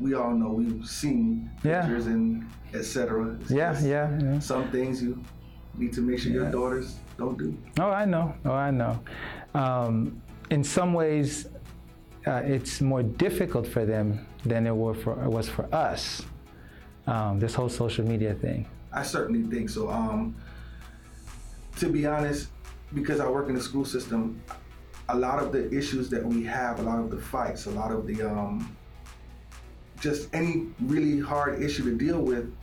we 0.00 0.14
all 0.14 0.32
know 0.32 0.48
we've 0.48 0.86
seen 0.86 1.50
pictures 1.62 2.06
and 2.06 2.48
etc. 2.74 3.38
Yeah, 3.48 3.78
yeah, 3.80 4.18
yeah, 4.20 4.38
Some 4.40 4.70
things 4.70 5.02
you 5.02 5.22
need 5.76 5.92
to 5.92 6.00
make 6.00 6.18
sure 6.18 6.32
yeah. 6.32 6.42
your 6.42 6.50
daughters 6.50 6.96
don't 7.16 7.38
do. 7.38 7.56
Oh, 7.78 7.90
I 7.90 8.04
know. 8.04 8.34
Oh, 8.44 8.52
I 8.52 8.70
know. 8.70 9.00
Um, 9.54 10.20
in 10.50 10.64
some 10.64 10.92
ways, 10.94 11.48
uh, 12.26 12.42
it's 12.44 12.80
more 12.80 13.02
difficult 13.02 13.66
for 13.66 13.84
them 13.84 14.26
than 14.44 14.66
it, 14.66 14.74
were 14.74 14.94
for, 14.94 15.22
it 15.22 15.28
was 15.28 15.48
for 15.48 15.72
us 15.74 16.22
um, 17.08 17.38
this 17.38 17.54
whole 17.54 17.68
social 17.68 18.04
media 18.06 18.34
thing? 18.34 18.66
I 18.92 19.02
certainly 19.02 19.42
think 19.50 19.70
so. 19.70 19.88
Um, 19.90 20.36
to 21.78 21.88
be 21.88 22.06
honest, 22.06 22.48
because 22.94 23.20
I 23.20 23.28
work 23.28 23.48
in 23.48 23.54
the 23.54 23.60
school 23.60 23.84
system, 23.84 24.40
a 25.08 25.16
lot 25.16 25.42
of 25.42 25.52
the 25.52 25.72
issues 25.74 26.08
that 26.10 26.24
we 26.24 26.44
have, 26.44 26.80
a 26.80 26.82
lot 26.82 26.98
of 26.98 27.10
the 27.10 27.18
fights, 27.18 27.66
a 27.66 27.70
lot 27.70 27.90
of 27.90 28.06
the 28.06 28.22
um, 28.22 28.76
just 30.00 30.32
any 30.34 30.66
really 30.80 31.18
hard 31.18 31.62
issue 31.62 31.84
to 31.84 31.96
deal 31.96 32.20
with, 32.20 32.54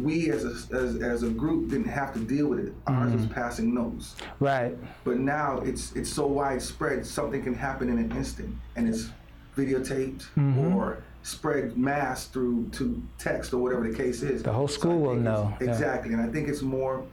we 0.00 0.30
as 0.30 0.44
a, 0.44 0.76
as, 0.76 0.96
as 0.96 1.22
a 1.22 1.28
group 1.28 1.70
didn't 1.70 1.88
have 1.88 2.12
to 2.14 2.20
deal 2.20 2.48
with 2.48 2.58
it. 2.58 2.74
Ours 2.86 3.10
mm-hmm. 3.10 3.16
was 3.18 3.26
passing 3.26 3.74
notes. 3.74 4.16
Right. 4.40 4.76
But 5.04 5.18
now 5.18 5.58
it's 5.58 5.92
it's 5.92 6.10
so 6.10 6.26
widespread, 6.26 7.06
something 7.06 7.42
can 7.42 7.54
happen 7.54 7.88
in 7.88 7.98
an 7.98 8.10
instant, 8.12 8.54
and 8.74 8.88
it's 8.88 9.10
videotaped 9.56 10.26
mm-hmm. 10.36 10.74
or 10.74 11.02
spread 11.22 11.76
mass 11.76 12.26
through 12.26 12.68
to 12.70 13.02
text 13.18 13.52
or 13.52 13.58
whatever 13.58 13.88
the 13.88 13.94
case 13.94 14.22
is. 14.22 14.42
The 14.42 14.52
whole 14.52 14.68
school 14.68 14.92
so 14.92 14.96
will 14.96 15.16
know. 15.16 15.56
Exactly. 15.60 16.10
Yeah. 16.10 16.18
And 16.18 16.28
I 16.28 16.32
think 16.32 16.48
it's 16.48 16.62
more 16.62 17.04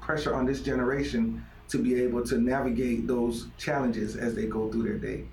pressure 0.00 0.34
on 0.34 0.46
this 0.46 0.62
generation 0.62 1.44
to 1.70 1.78
be 1.78 2.00
able 2.02 2.22
to 2.24 2.38
navigate 2.38 3.06
those 3.06 3.46
challenges 3.56 4.16
as 4.16 4.34
they 4.34 4.46
go 4.46 4.70
through 4.70 4.82
their 4.82 4.98
day. 4.98 5.24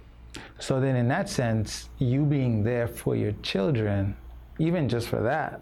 So 0.60 0.80
then 0.80 0.96
in 0.96 1.08
that 1.08 1.30
sense, 1.30 1.90
you 1.98 2.24
being 2.24 2.64
there 2.64 2.88
for 2.88 3.16
your 3.16 3.34
children, 3.42 4.16
even 4.60 4.88
just 4.88 5.08
for 5.08 5.22
that, 5.22 5.62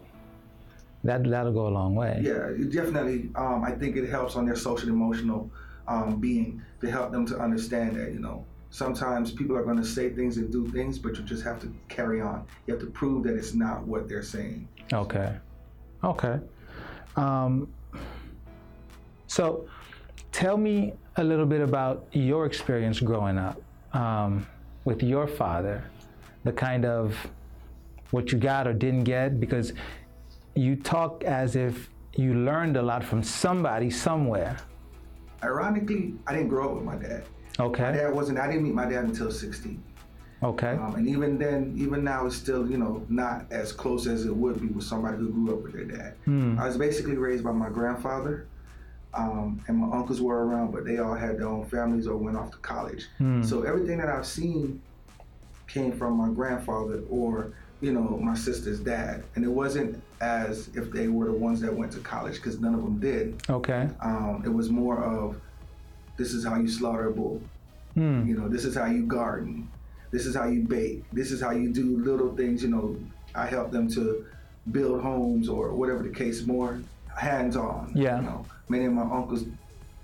that 1.03 1.23
that'll 1.23 1.53
go 1.53 1.67
a 1.67 1.69
long 1.69 1.95
way. 1.95 2.19
Yeah, 2.21 2.51
definitely. 2.69 3.29
Um, 3.35 3.63
I 3.63 3.71
think 3.71 3.95
it 3.95 4.09
helps 4.09 4.35
on 4.35 4.45
their 4.45 4.55
social 4.55 4.89
emotional 4.89 5.49
um, 5.87 6.19
being 6.19 6.61
to 6.81 6.91
help 6.91 7.11
them 7.11 7.25
to 7.27 7.39
understand 7.39 7.95
that 7.95 8.11
you 8.11 8.19
know 8.19 8.43
sometimes 8.69 9.31
people 9.31 9.55
are 9.55 9.63
going 9.63 9.77
to 9.77 9.85
say 9.85 10.09
things 10.09 10.37
and 10.37 10.51
do 10.51 10.67
things, 10.67 10.99
but 10.99 11.15
you 11.15 11.23
just 11.23 11.43
have 11.43 11.61
to 11.61 11.73
carry 11.87 12.19
on. 12.19 12.45
You 12.67 12.73
have 12.73 12.81
to 12.81 12.89
prove 12.89 13.23
that 13.23 13.35
it's 13.35 13.53
not 13.53 13.85
what 13.87 14.09
they're 14.09 14.23
saying. 14.23 14.67
Okay. 14.91 15.33
Okay. 16.03 16.39
Um, 17.15 17.69
so 19.27 19.67
tell 20.35 20.57
me 20.57 20.91
a 21.15 21.23
little 21.23 21.45
bit 21.45 21.61
about 21.61 22.05
your 22.11 22.45
experience 22.45 22.99
growing 22.99 23.37
up 23.37 23.61
um, 23.93 24.45
with 24.83 25.01
your 25.01 25.27
father, 25.27 25.81
the 26.43 26.51
kind 26.51 26.83
of 26.83 27.15
what 28.11 28.33
you 28.33 28.37
got 28.37 28.67
or 28.67 28.73
didn't 28.73 29.05
get, 29.05 29.39
because 29.39 29.71
you 30.53 30.75
talk 30.75 31.23
as 31.23 31.55
if 31.55 31.89
you 32.17 32.33
learned 32.33 32.75
a 32.75 32.81
lot 32.81 33.01
from 33.01 33.23
somebody 33.23 33.89
somewhere. 33.89 34.57
Ironically, 35.41 36.15
I 36.27 36.33
didn't 36.33 36.49
grow 36.49 36.65
up 36.69 36.75
with 36.75 36.83
my 36.83 36.97
dad. 36.97 37.23
Okay. 37.57 37.83
My 37.83 37.91
dad 37.91 38.13
wasn't. 38.13 38.37
I 38.37 38.47
didn't 38.47 38.63
meet 38.63 38.73
my 38.73 38.85
dad 38.85 39.05
until 39.05 39.31
16. 39.31 39.81
Okay. 40.43 40.71
Um, 40.71 40.95
and 40.95 41.07
even 41.07 41.37
then, 41.37 41.73
even 41.77 42.03
now, 42.03 42.25
it's 42.25 42.35
still 42.35 42.69
you 42.69 42.77
know 42.77 43.05
not 43.07 43.45
as 43.51 43.71
close 43.71 44.05
as 44.05 44.25
it 44.25 44.35
would 44.35 44.59
be 44.59 44.67
with 44.67 44.83
somebody 44.83 45.17
who 45.17 45.29
grew 45.29 45.53
up 45.55 45.63
with 45.63 45.73
their 45.73 45.85
dad. 45.85 46.15
Hmm. 46.25 46.59
I 46.59 46.67
was 46.67 46.77
basically 46.77 47.15
raised 47.15 47.43
by 47.43 47.53
my 47.53 47.69
grandfather, 47.69 48.47
um, 49.15 49.63
and 49.67 49.77
my 49.77 49.97
uncles 49.97 50.21
were 50.21 50.45
around, 50.45 50.71
but 50.71 50.85
they 50.85 50.97
all 50.97 51.13
had 51.13 51.37
their 51.39 51.47
own 51.47 51.65
families 51.65 52.07
or 52.07 52.17
went 52.17 52.37
off 52.37 52.51
to 52.51 52.57
college. 52.57 53.07
Hmm. 53.17 53.41
So 53.43 53.63
everything 53.63 53.97
that 53.99 54.09
I've 54.09 54.25
seen 54.25 54.81
came 55.67 55.91
from 55.93 56.13
my 56.17 56.29
grandfather 56.29 57.01
or 57.09 57.53
you 57.81 57.91
know 57.91 58.19
my 58.21 58.35
sister's 58.35 58.79
dad, 58.79 59.23
and 59.35 59.45
it 59.45 59.49
wasn't 59.49 60.01
as 60.21 60.69
if 60.75 60.91
they 60.91 61.07
were 61.07 61.25
the 61.25 61.33
ones 61.33 61.61
that 61.61 61.73
went 61.73 61.91
to 61.93 61.99
college 61.99 62.35
because 62.35 62.59
none 62.59 62.73
of 62.73 62.81
them 62.81 62.99
did. 62.99 63.41
Okay. 63.49 63.89
Um, 64.01 64.41
it 64.45 64.49
was 64.49 64.69
more 64.69 65.03
of 65.03 65.39
this 66.17 66.33
is 66.33 66.45
how 66.45 66.55
you 66.55 66.67
slaughter 66.67 67.07
a 67.07 67.11
bull. 67.11 67.41
Hmm. 67.93 68.27
You 68.27 68.37
know, 68.37 68.47
this 68.47 68.65
is 68.65 68.75
how 68.75 68.85
you 68.85 69.03
garden. 69.03 69.69
This 70.11 70.25
is 70.25 70.35
how 70.35 70.47
you 70.47 70.61
bake. 70.61 71.03
This 71.11 71.31
is 71.31 71.41
how 71.41 71.51
you 71.51 71.71
do 71.71 71.97
little 71.97 72.35
things. 72.35 72.63
You 72.63 72.69
know, 72.69 72.97
I 73.33 73.45
help 73.45 73.71
them 73.71 73.89
to 73.91 74.25
build 74.71 75.01
homes 75.01 75.47
or 75.49 75.73
whatever 75.73 76.03
the 76.03 76.09
case, 76.09 76.45
more 76.45 76.81
hands-on. 77.17 77.91
Yeah. 77.95 78.17
You 78.17 78.23
know, 78.23 78.45
many 78.69 78.85
of 78.85 78.93
my 78.93 79.03
uncles, 79.03 79.45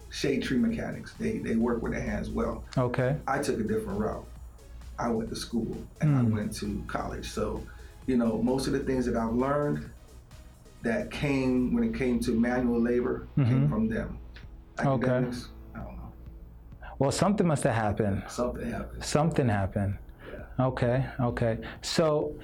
shade 0.09 0.43
tree 0.43 0.57
mechanics. 0.57 1.13
They 1.19 1.39
they 1.39 1.55
work 1.55 1.81
with 1.81 1.93
their 1.93 2.01
hands 2.01 2.29
well. 2.29 2.63
Okay. 2.77 3.17
I 3.27 3.39
took 3.39 3.59
a 3.59 3.63
different 3.63 3.99
route. 3.99 4.25
I 4.99 5.09
went 5.09 5.29
to 5.29 5.35
school 5.35 5.75
and 6.01 6.15
I 6.15 6.21
hmm. 6.21 6.35
went 6.35 6.55
to 6.57 6.83
college. 6.87 7.29
So, 7.29 7.63
you 8.05 8.17
know, 8.17 8.41
most 8.41 8.67
of 8.67 8.73
the 8.73 8.79
things 8.79 9.05
that 9.07 9.15
I've 9.15 9.33
learned 9.33 9.89
that 10.83 11.09
came 11.11 11.73
when 11.73 11.83
it 11.83 11.95
came 11.95 12.19
to 12.19 12.31
manual 12.31 12.79
labor 12.79 13.27
mm-hmm. 13.37 13.49
came 13.49 13.69
from 13.69 13.87
them. 13.87 14.19
Academics, 14.79 15.45
okay 15.45 15.61
well, 17.01 17.09
something 17.09 17.47
must 17.47 17.63
have 17.63 17.73
happened. 17.73 18.21
Something 18.27 18.69
happened. 18.69 19.03
Something 19.03 19.49
happened. 19.49 19.97
Yeah. 20.31 20.67
Okay, 20.67 21.03
okay. 21.19 21.57
So, 21.81 22.35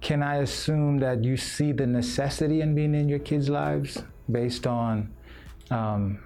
can 0.00 0.22
I 0.22 0.36
assume 0.36 0.96
that 1.00 1.22
you 1.22 1.36
see 1.36 1.70
the 1.72 1.86
necessity 1.86 2.62
in 2.62 2.74
being 2.74 2.94
in 2.94 3.10
your 3.10 3.18
kids' 3.18 3.50
lives 3.50 4.02
based 4.30 4.66
on 4.66 5.12
um, 5.70 6.18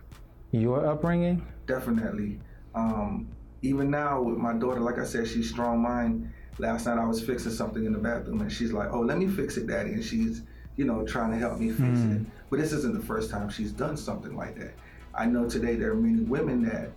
your 0.52 0.86
upbringing? 0.86 1.46
Definitely. 1.66 2.40
Um, 2.74 3.28
even 3.62 3.90
now 3.90 4.22
with 4.22 4.38
my 4.38 4.54
daughter, 4.54 4.80
like 4.80 4.98
I 4.98 5.04
said, 5.04 5.26
she's 5.26 5.50
strong 5.50 5.80
mind. 5.82 6.32
Last 6.58 6.86
night 6.86 6.98
I 6.98 7.04
was 7.04 7.22
fixing 7.22 7.52
something 7.52 7.84
in 7.84 7.92
the 7.92 7.98
bathroom 7.98 8.40
and 8.40 8.52
she's 8.52 8.72
like, 8.72 8.88
"Oh, 8.92 9.00
let 9.00 9.18
me 9.18 9.28
fix 9.28 9.56
it, 9.56 9.66
Daddy," 9.66 9.92
and 9.92 10.04
she's 10.04 10.42
you 10.76 10.84
know 10.84 11.04
trying 11.04 11.30
to 11.30 11.38
help 11.38 11.58
me 11.58 11.70
fix 11.70 11.98
mm. 11.98 12.20
it. 12.20 12.26
But 12.50 12.58
this 12.58 12.72
isn't 12.72 12.94
the 12.94 13.04
first 13.04 13.30
time 13.30 13.48
she's 13.48 13.72
done 13.72 13.96
something 13.96 14.36
like 14.36 14.56
that. 14.58 14.74
I 15.14 15.26
know 15.26 15.48
today 15.48 15.76
there 15.76 15.92
are 15.92 15.96
many 15.96 16.22
women 16.22 16.62
that 16.64 16.90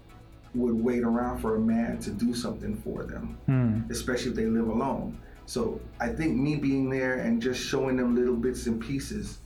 would 0.54 0.74
wait 0.74 1.04
around 1.04 1.40
for 1.40 1.56
a 1.56 1.60
man 1.60 2.00
to 2.00 2.12
do 2.12 2.34
something 2.34 2.76
for 2.76 3.04
them, 3.04 3.38
mm. 3.48 3.90
especially 3.90 4.32
if 4.32 4.36
they 4.36 4.46
live 4.46 4.68
alone. 4.68 5.20
So 5.46 5.82
I 6.00 6.10
think 6.10 6.38
me 6.38 6.56
being 6.56 6.90
there 6.90 7.20
and 7.20 7.42
just 7.42 7.62
showing 7.62 7.98
them 7.98 8.16
little 8.16 8.36
bits 8.36 8.68
and 8.68 8.80
pieces 8.80 9.40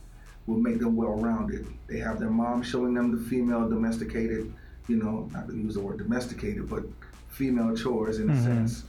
will 0.46 0.58
make 0.58 0.78
them 0.78 0.96
well-rounded. 0.96 1.66
They 1.88 1.98
have 1.98 2.20
their 2.20 2.30
mom 2.30 2.62
showing 2.62 2.94
them 2.94 3.10
the 3.10 3.28
female 3.28 3.68
domesticated, 3.68 4.52
you 4.88 4.96
know, 4.96 5.28
not 5.32 5.48
to 5.48 5.56
use 5.56 5.74
the 5.74 5.80
word 5.80 5.98
domesticated, 5.98 6.68
but 6.68 6.84
female 7.28 7.76
chores 7.76 8.18
in 8.18 8.28
mm-hmm. 8.28 8.38
a 8.38 8.42
sense. 8.42 8.84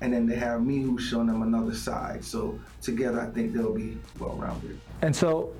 And 0.00 0.12
then 0.12 0.26
they 0.26 0.36
have 0.36 0.62
me 0.62 0.82
who's 0.82 1.02
showing 1.02 1.26
them 1.26 1.42
another 1.42 1.74
side. 1.74 2.24
So 2.24 2.58
together, 2.82 3.20
I 3.20 3.26
think 3.26 3.52
they'll 3.54 3.74
be 3.74 3.98
well-rounded. 4.18 4.78
And 5.02 5.14
so, 5.14 5.52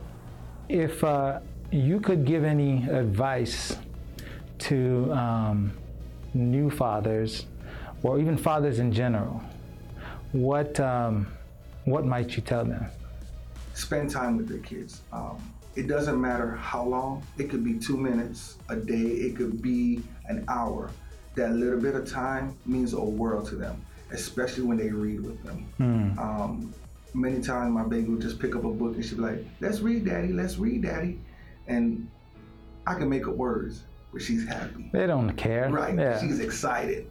if 0.68 1.02
uh, 1.04 1.40
you 1.70 2.00
could 2.00 2.24
give 2.24 2.44
any 2.44 2.86
advice 2.88 3.76
to 4.58 5.12
um, 5.12 5.72
new 6.34 6.70
fathers, 6.70 7.46
or 8.02 8.18
even 8.18 8.36
fathers 8.36 8.78
in 8.78 8.92
general, 8.92 9.42
what 10.32 10.78
um, 10.80 11.26
what 11.84 12.04
might 12.04 12.36
you 12.36 12.42
tell 12.42 12.64
them? 12.64 12.86
Spend 13.76 14.10
time 14.10 14.38
with 14.38 14.48
their 14.48 14.58
kids. 14.58 15.02
Um, 15.12 15.36
it 15.74 15.86
doesn't 15.86 16.18
matter 16.18 16.52
how 16.52 16.82
long. 16.82 17.22
It 17.36 17.50
could 17.50 17.62
be 17.62 17.74
two 17.74 17.98
minutes 17.98 18.56
a 18.70 18.76
day. 18.76 18.94
It 18.94 19.36
could 19.36 19.60
be 19.60 20.02
an 20.28 20.46
hour. 20.48 20.90
That 21.34 21.52
little 21.52 21.78
bit 21.78 21.94
of 21.94 22.10
time 22.10 22.56
means 22.64 22.94
a 22.94 23.00
world 23.00 23.46
to 23.48 23.56
them, 23.56 23.84
especially 24.10 24.64
when 24.64 24.78
they 24.78 24.88
read 24.88 25.20
with 25.20 25.42
them. 25.44 25.66
Mm. 25.78 26.18
Um, 26.18 26.74
many 27.12 27.42
times 27.42 27.74
my 27.74 27.84
baby 27.84 28.08
would 28.08 28.22
just 28.22 28.38
pick 28.38 28.56
up 28.56 28.64
a 28.64 28.70
book 28.70 28.94
and 28.94 29.04
she'd 29.04 29.16
be 29.16 29.22
like, 29.22 29.44
"Let's 29.60 29.80
read, 29.80 30.06
Daddy. 30.06 30.32
Let's 30.32 30.56
read, 30.56 30.82
Daddy," 30.82 31.20
and 31.66 32.08
I 32.86 32.94
can 32.94 33.10
make 33.10 33.28
up 33.28 33.34
words, 33.34 33.82
but 34.10 34.22
she's 34.22 34.46
happy. 34.48 34.88
They 34.90 35.06
don't 35.06 35.36
care. 35.36 35.68
Right. 35.68 35.94
Yeah. 35.94 36.18
She's 36.18 36.40
excited 36.40 37.06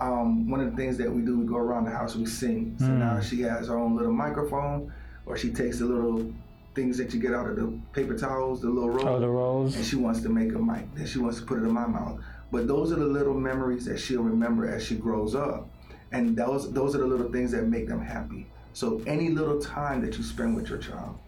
um, 0.00 0.50
one 0.50 0.60
of 0.60 0.70
the 0.70 0.76
things 0.76 0.96
that 0.98 1.10
we 1.10 1.22
do, 1.22 1.38
we 1.38 1.46
go 1.46 1.56
around 1.56 1.84
the 1.84 1.90
house, 1.90 2.16
we 2.16 2.26
sing. 2.26 2.76
So 2.78 2.86
mm. 2.86 2.98
now 2.98 3.20
she 3.20 3.42
has 3.42 3.68
her 3.68 3.78
own 3.78 3.96
little 3.96 4.12
microphone, 4.12 4.92
or 5.26 5.36
she 5.36 5.50
takes 5.50 5.78
the 5.78 5.86
little 5.86 6.32
things 6.74 6.98
that 6.98 7.14
you 7.14 7.20
get 7.20 7.34
out 7.34 7.48
of 7.48 7.56
the 7.56 7.72
paper 7.92 8.16
towels, 8.16 8.60
the 8.60 8.68
little 8.68 8.90
rolls. 8.90 9.06
Oh, 9.06 9.20
the 9.20 9.28
rolls. 9.28 9.76
And 9.76 9.84
she 9.84 9.96
wants 9.96 10.20
to 10.22 10.28
make 10.28 10.54
a 10.54 10.58
mic. 10.58 10.92
Then 10.94 11.06
she 11.06 11.18
wants 11.18 11.38
to 11.38 11.46
put 11.46 11.58
it 11.58 11.62
in 11.62 11.72
my 11.72 11.86
mouth. 11.86 12.20
But 12.50 12.66
those 12.66 12.92
are 12.92 12.96
the 12.96 13.06
little 13.06 13.34
memories 13.34 13.84
that 13.86 13.98
she'll 13.98 14.22
remember 14.22 14.68
as 14.68 14.84
she 14.84 14.96
grows 14.96 15.34
up. 15.34 15.68
And 16.12 16.36
those 16.36 16.72
those 16.72 16.94
are 16.94 16.98
the 16.98 17.06
little 17.06 17.30
things 17.32 17.50
that 17.52 17.64
make 17.64 17.88
them 17.88 18.00
happy. 18.00 18.46
So 18.72 19.02
any 19.06 19.30
little 19.30 19.60
time 19.60 20.00
that 20.02 20.16
you 20.16 20.22
spend 20.22 20.54
with 20.54 20.68
your 20.68 20.78
child, 20.78 21.18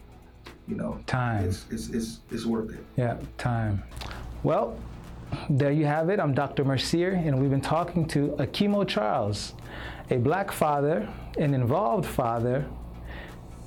you 0.69 0.77
know, 0.77 1.01
time, 1.07 1.45
it's 1.45 1.65
it's 1.71 1.89
it's, 1.89 2.19
it's 2.31 2.45
worth 2.45 2.71
it. 2.71 2.85
Yeah, 2.97 3.19
time. 3.39 3.83
Well, 4.43 4.79
there 5.51 5.73
you 5.73 5.87
have 5.87 6.09
it. 6.11 6.21
I'm 6.21 6.35
Dr. 6.35 6.65
Mercier, 6.65 7.13
and 7.13 7.41
we've 7.41 7.51
been 7.51 7.61
talking 7.61 8.07
to 8.09 8.29
Akimo 8.39 8.87
Charles, 8.87 9.55
a 10.11 10.19
black 10.19 10.53
father, 10.53 11.09
an 11.39 11.55
involved 11.55 12.07
father 12.07 12.65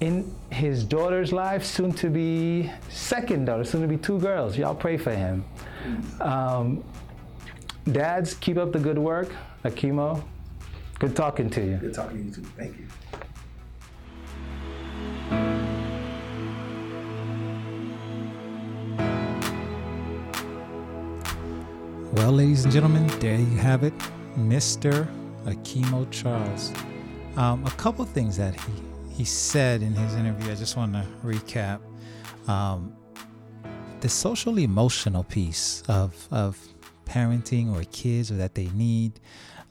in 0.01 0.33
his 0.49 0.83
daughter's 0.83 1.33
life, 1.33 1.65
soon 1.65 1.91
to 1.93 2.09
be 2.09 2.71
second 2.89 3.45
daughter, 3.45 3.63
soon 3.63 3.81
to 3.81 3.87
be 3.87 3.97
two 3.97 4.19
girls. 4.19 4.57
Y'all 4.57 4.75
pray 4.75 4.97
for 4.97 5.11
him. 5.11 5.43
Um, 6.21 6.83
dads, 7.91 8.33
keep 8.35 8.57
up 8.57 8.71
the 8.71 8.79
good 8.79 8.97
work. 8.97 9.29
Akimo, 9.65 10.23
good 10.99 11.15
talking 11.15 11.49
to 11.49 11.61
you. 11.61 11.77
Good 11.77 11.93
talking 11.93 12.17
to 12.17 12.23
you 12.23 12.31
too. 12.31 12.51
Thank 12.57 12.77
you. 12.77 12.87
Well, 22.13 22.31
ladies 22.31 22.63
and 22.63 22.73
gentlemen, 22.73 23.07
there 23.19 23.35
you 23.35 23.57
have 23.57 23.83
it, 23.83 23.93
Mr. 24.37 25.07
Akimo 25.45 26.09
Charles. 26.11 26.73
Um, 27.37 27.65
a 27.65 27.71
couple 27.71 28.03
things 28.05 28.35
that 28.37 28.55
he, 28.55 28.73
he 29.19 29.25
said 29.25 29.81
in 29.81 29.93
his 29.93 30.15
interview, 30.15 30.49
I 30.49 30.55
just 30.55 30.77
want 30.77 30.93
to 30.93 31.05
recap. 31.25 31.81
Um, 32.47 32.95
the 33.99 34.07
social 34.07 34.57
emotional 34.57 35.25
piece 35.25 35.83
of, 35.89 36.25
of 36.31 36.57
parenting 37.03 37.75
or 37.75 37.83
kids 37.91 38.31
or 38.31 38.35
that 38.35 38.55
they 38.55 38.67
need. 38.67 39.19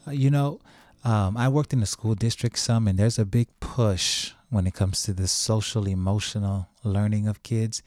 Uh, 0.06 0.10
you 0.10 0.30
know, 0.30 0.60
um, 1.02 1.34
I 1.38 1.48
worked 1.48 1.72
in 1.72 1.80
the 1.80 1.86
school 1.86 2.14
district 2.14 2.58
some, 2.58 2.86
and 2.86 2.98
there's 2.98 3.18
a 3.18 3.24
big 3.24 3.48
push 3.58 4.32
when 4.50 4.66
it 4.66 4.74
comes 4.74 5.02
to 5.04 5.14
the 5.14 5.26
social 5.26 5.86
emotional 5.86 6.68
learning 6.84 7.26
of 7.26 7.42
kids. 7.42 7.82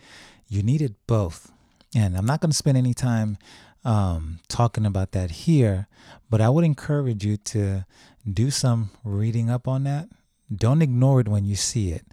You 0.48 0.64
needed 0.64 0.96
both. 1.06 1.52
And 1.94 2.18
I'm 2.18 2.26
not 2.26 2.42
going 2.42 2.50
to 2.50 2.58
spend 2.58 2.76
any 2.76 2.96
time 2.96 3.38
um, 3.86 4.40
talking 4.48 4.88
about 4.88 5.12
that 5.12 5.30
here, 5.30 5.88
but 6.28 6.42
I 6.42 6.50
would 6.50 6.66
encourage 6.66 7.24
you 7.24 7.38
to 7.38 7.86
do 8.28 8.50
some 8.50 8.90
reading 9.04 9.52
up 9.52 9.68
on 9.68 9.84
that. 9.84 10.10
Don't 10.54 10.82
ignore 10.82 11.22
it 11.22 11.28
when 11.28 11.46
you 11.46 11.56
see 11.56 11.92
it, 11.92 12.06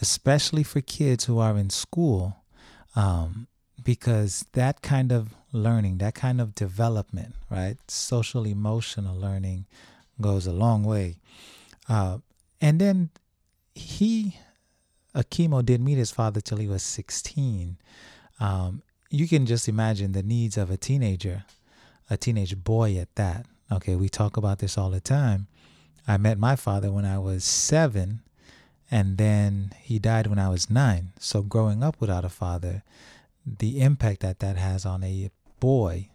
especially 0.00 0.62
for 0.62 0.80
kids 0.80 1.24
who 1.24 1.38
are 1.38 1.56
in 1.56 1.70
school, 1.70 2.36
um, 2.96 3.46
because 3.82 4.46
that 4.52 4.82
kind 4.82 5.12
of 5.12 5.34
learning, 5.52 5.98
that 5.98 6.14
kind 6.14 6.40
of 6.40 6.54
development, 6.54 7.34
right, 7.50 7.76
social 7.88 8.46
emotional 8.46 9.16
learning 9.16 9.66
goes 10.20 10.46
a 10.46 10.52
long 10.52 10.84
way. 10.84 11.16
Uh, 11.88 12.18
and 12.60 12.80
then 12.80 13.10
he, 13.74 14.36
Akimo, 15.14 15.64
didn't 15.64 15.84
meet 15.84 15.98
his 15.98 16.10
father 16.10 16.40
till 16.40 16.58
he 16.58 16.68
was 16.68 16.82
16. 16.82 17.76
Um, 18.40 18.82
you 19.10 19.28
can 19.28 19.44
just 19.44 19.68
imagine 19.68 20.12
the 20.12 20.22
needs 20.22 20.56
of 20.56 20.70
a 20.70 20.76
teenager, 20.76 21.44
a 22.08 22.16
teenage 22.16 22.56
boy 22.56 22.96
at 22.96 23.14
that. 23.16 23.46
Okay, 23.70 23.94
we 23.94 24.08
talk 24.08 24.36
about 24.36 24.58
this 24.58 24.78
all 24.78 24.90
the 24.90 25.00
time. 25.00 25.46
I 26.06 26.16
met 26.16 26.38
my 26.38 26.56
father 26.56 26.90
when 26.90 27.04
I 27.04 27.18
was 27.18 27.44
seven, 27.44 28.22
and 28.90 29.18
then 29.18 29.72
he 29.80 29.98
died 29.98 30.26
when 30.26 30.38
I 30.38 30.48
was 30.48 30.70
nine. 30.70 31.12
So, 31.18 31.42
growing 31.42 31.82
up 31.82 32.00
without 32.00 32.24
a 32.24 32.28
father, 32.28 32.82
the 33.46 33.80
impact 33.80 34.20
that 34.20 34.40
that 34.40 34.56
has 34.56 34.84
on 34.84 35.02
a 35.04 35.30
boy, 35.60 36.10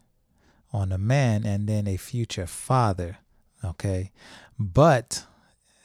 on 0.71 0.91
a 0.91 0.97
man, 0.97 1.45
and 1.45 1.67
then 1.67 1.88
a 1.88 1.97
future 1.97 2.47
father. 2.47 3.17
Okay, 3.63 4.12
but 4.60 5.26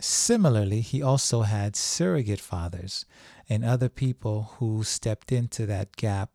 similarly, 0.00 0.80
he 0.80 1.02
also 1.02 1.42
had 1.42 1.76
surrogate 1.76 2.40
fathers 2.40 3.06
and 3.48 3.64
other 3.64 3.88
people 3.88 4.54
who 4.58 4.82
stepped 4.84 5.32
into 5.32 5.64
that 5.66 5.96
gap 5.96 6.30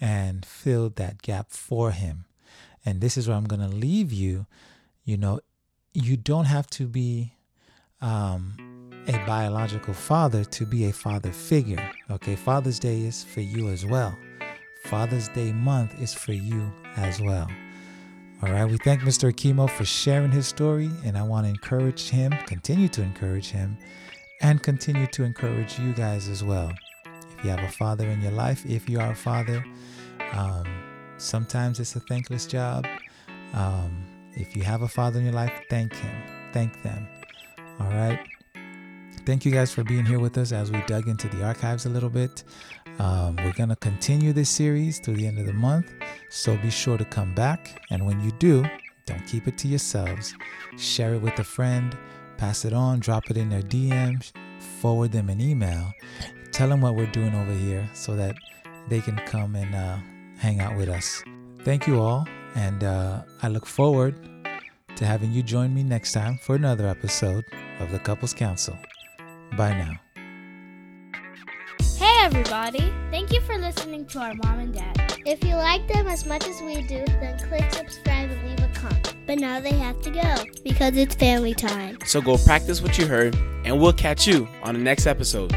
and 0.00 0.44
filled 0.44 0.96
that 0.96 1.22
gap 1.22 1.50
for 1.50 1.90
him. 1.90 2.24
And 2.84 3.00
this 3.00 3.16
is 3.16 3.26
where 3.28 3.36
I'm 3.36 3.46
going 3.46 3.68
to 3.68 3.76
leave 3.76 4.12
you. 4.12 4.46
You 5.04 5.16
know, 5.16 5.40
you 5.94 6.16
don't 6.16 6.44
have 6.44 6.66
to 6.68 6.86
be 6.86 7.32
um, 8.00 8.90
a 9.06 9.12
biological 9.26 9.94
father 9.94 10.44
to 10.44 10.66
be 10.66 10.86
a 10.86 10.92
father 10.92 11.30
figure. 11.30 11.90
Okay, 12.10 12.34
Father's 12.34 12.80
Day 12.80 13.00
is 13.02 13.22
for 13.22 13.40
you 13.40 13.68
as 13.68 13.86
well. 13.86 14.16
Father's 14.84 15.28
Day 15.28 15.52
month 15.52 15.98
is 16.00 16.12
for 16.12 16.32
you 16.32 16.70
as 16.96 17.20
well. 17.20 17.48
All 18.42 18.50
right, 18.50 18.64
we 18.68 18.76
thank 18.78 19.02
Mr. 19.02 19.32
Akimo 19.32 19.70
for 19.70 19.84
sharing 19.84 20.32
his 20.32 20.46
story, 20.46 20.90
and 21.04 21.16
I 21.16 21.22
want 21.22 21.46
to 21.46 21.50
encourage 21.50 22.10
him, 22.10 22.32
continue 22.46 22.88
to 22.88 23.02
encourage 23.02 23.50
him, 23.50 23.78
and 24.42 24.62
continue 24.62 25.06
to 25.06 25.22
encourage 25.22 25.78
you 25.78 25.92
guys 25.94 26.28
as 26.28 26.42
well. 26.42 26.72
If 27.38 27.44
you 27.44 27.50
have 27.50 27.60
a 27.60 27.70
father 27.72 28.08
in 28.08 28.20
your 28.20 28.32
life, 28.32 28.66
if 28.66 28.88
you 28.88 29.00
are 29.00 29.12
a 29.12 29.16
father, 29.16 29.64
um, 30.32 30.64
sometimes 31.16 31.78
it's 31.78 31.94
a 31.94 32.00
thankless 32.00 32.46
job. 32.46 32.86
Um, 33.54 34.04
if 34.36 34.56
you 34.56 34.62
have 34.62 34.82
a 34.82 34.88
father 34.88 35.18
in 35.18 35.24
your 35.24 35.34
life, 35.34 35.52
thank 35.70 35.94
him. 35.94 36.22
Thank 36.52 36.82
them. 36.82 37.06
All 37.80 37.88
right. 37.88 38.18
Thank 39.26 39.44
you 39.44 39.52
guys 39.52 39.72
for 39.72 39.84
being 39.84 40.04
here 40.04 40.18
with 40.18 40.36
us 40.36 40.52
as 40.52 40.70
we 40.70 40.80
dug 40.82 41.08
into 41.08 41.28
the 41.28 41.44
archives 41.44 41.86
a 41.86 41.88
little 41.88 42.10
bit. 42.10 42.44
Um, 42.98 43.36
we're 43.36 43.52
going 43.52 43.70
to 43.70 43.76
continue 43.76 44.32
this 44.32 44.50
series 44.50 44.98
through 44.98 45.14
the 45.14 45.26
end 45.26 45.38
of 45.38 45.46
the 45.46 45.52
month. 45.52 45.90
So 46.28 46.56
be 46.58 46.70
sure 46.70 46.98
to 46.98 47.04
come 47.04 47.34
back. 47.34 47.82
And 47.90 48.06
when 48.06 48.20
you 48.22 48.32
do, 48.32 48.64
don't 49.06 49.26
keep 49.26 49.48
it 49.48 49.56
to 49.58 49.68
yourselves. 49.68 50.34
Share 50.76 51.14
it 51.14 51.22
with 51.22 51.38
a 51.38 51.44
friend, 51.44 51.96
pass 52.36 52.64
it 52.64 52.72
on, 52.72 53.00
drop 53.00 53.30
it 53.30 53.36
in 53.36 53.48
their 53.48 53.62
DMs, 53.62 54.32
forward 54.80 55.12
them 55.12 55.28
an 55.30 55.40
email. 55.40 55.92
Tell 56.52 56.68
them 56.68 56.80
what 56.80 56.94
we're 56.94 57.06
doing 57.06 57.34
over 57.34 57.52
here 57.52 57.88
so 57.94 58.14
that 58.16 58.36
they 58.88 59.00
can 59.00 59.16
come 59.26 59.56
and 59.56 59.74
uh, 59.74 59.98
hang 60.38 60.60
out 60.60 60.76
with 60.76 60.88
us. 60.88 61.22
Thank 61.64 61.86
you 61.86 62.00
all, 62.00 62.26
and 62.54 62.84
uh, 62.84 63.22
I 63.42 63.48
look 63.48 63.66
forward 63.66 64.16
to 64.96 65.06
having 65.06 65.32
you 65.32 65.42
join 65.42 65.74
me 65.74 65.82
next 65.82 66.12
time 66.12 66.38
for 66.38 66.54
another 66.54 66.86
episode 66.86 67.44
of 67.80 67.90
the 67.90 67.98
Couples 67.98 68.32
Council. 68.32 68.76
Bye 69.56 69.76
now. 69.76 70.00
Hey, 71.96 72.24
everybody! 72.24 72.92
Thank 73.10 73.32
you 73.32 73.40
for 73.40 73.56
listening 73.58 74.06
to 74.06 74.18
our 74.18 74.34
mom 74.34 74.58
and 74.58 74.74
dad. 74.74 75.20
If 75.26 75.42
you 75.44 75.54
like 75.56 75.86
them 75.88 76.06
as 76.06 76.26
much 76.26 76.46
as 76.46 76.60
we 76.60 76.82
do, 76.82 77.04
then 77.06 77.38
click 77.48 77.72
subscribe 77.72 78.30
and 78.30 78.48
leave 78.48 78.60
a 78.60 78.72
comment. 78.74 79.14
But 79.26 79.38
now 79.38 79.60
they 79.60 79.72
have 79.72 80.00
to 80.02 80.10
go 80.10 80.44
because 80.62 80.96
it's 80.96 81.14
family 81.14 81.54
time. 81.54 81.98
So 82.04 82.20
go 82.20 82.36
practice 82.36 82.82
what 82.82 82.98
you 82.98 83.06
heard, 83.06 83.34
and 83.64 83.80
we'll 83.80 83.92
catch 83.92 84.26
you 84.26 84.46
on 84.62 84.74
the 84.74 84.80
next 84.80 85.06
episode. 85.06 85.54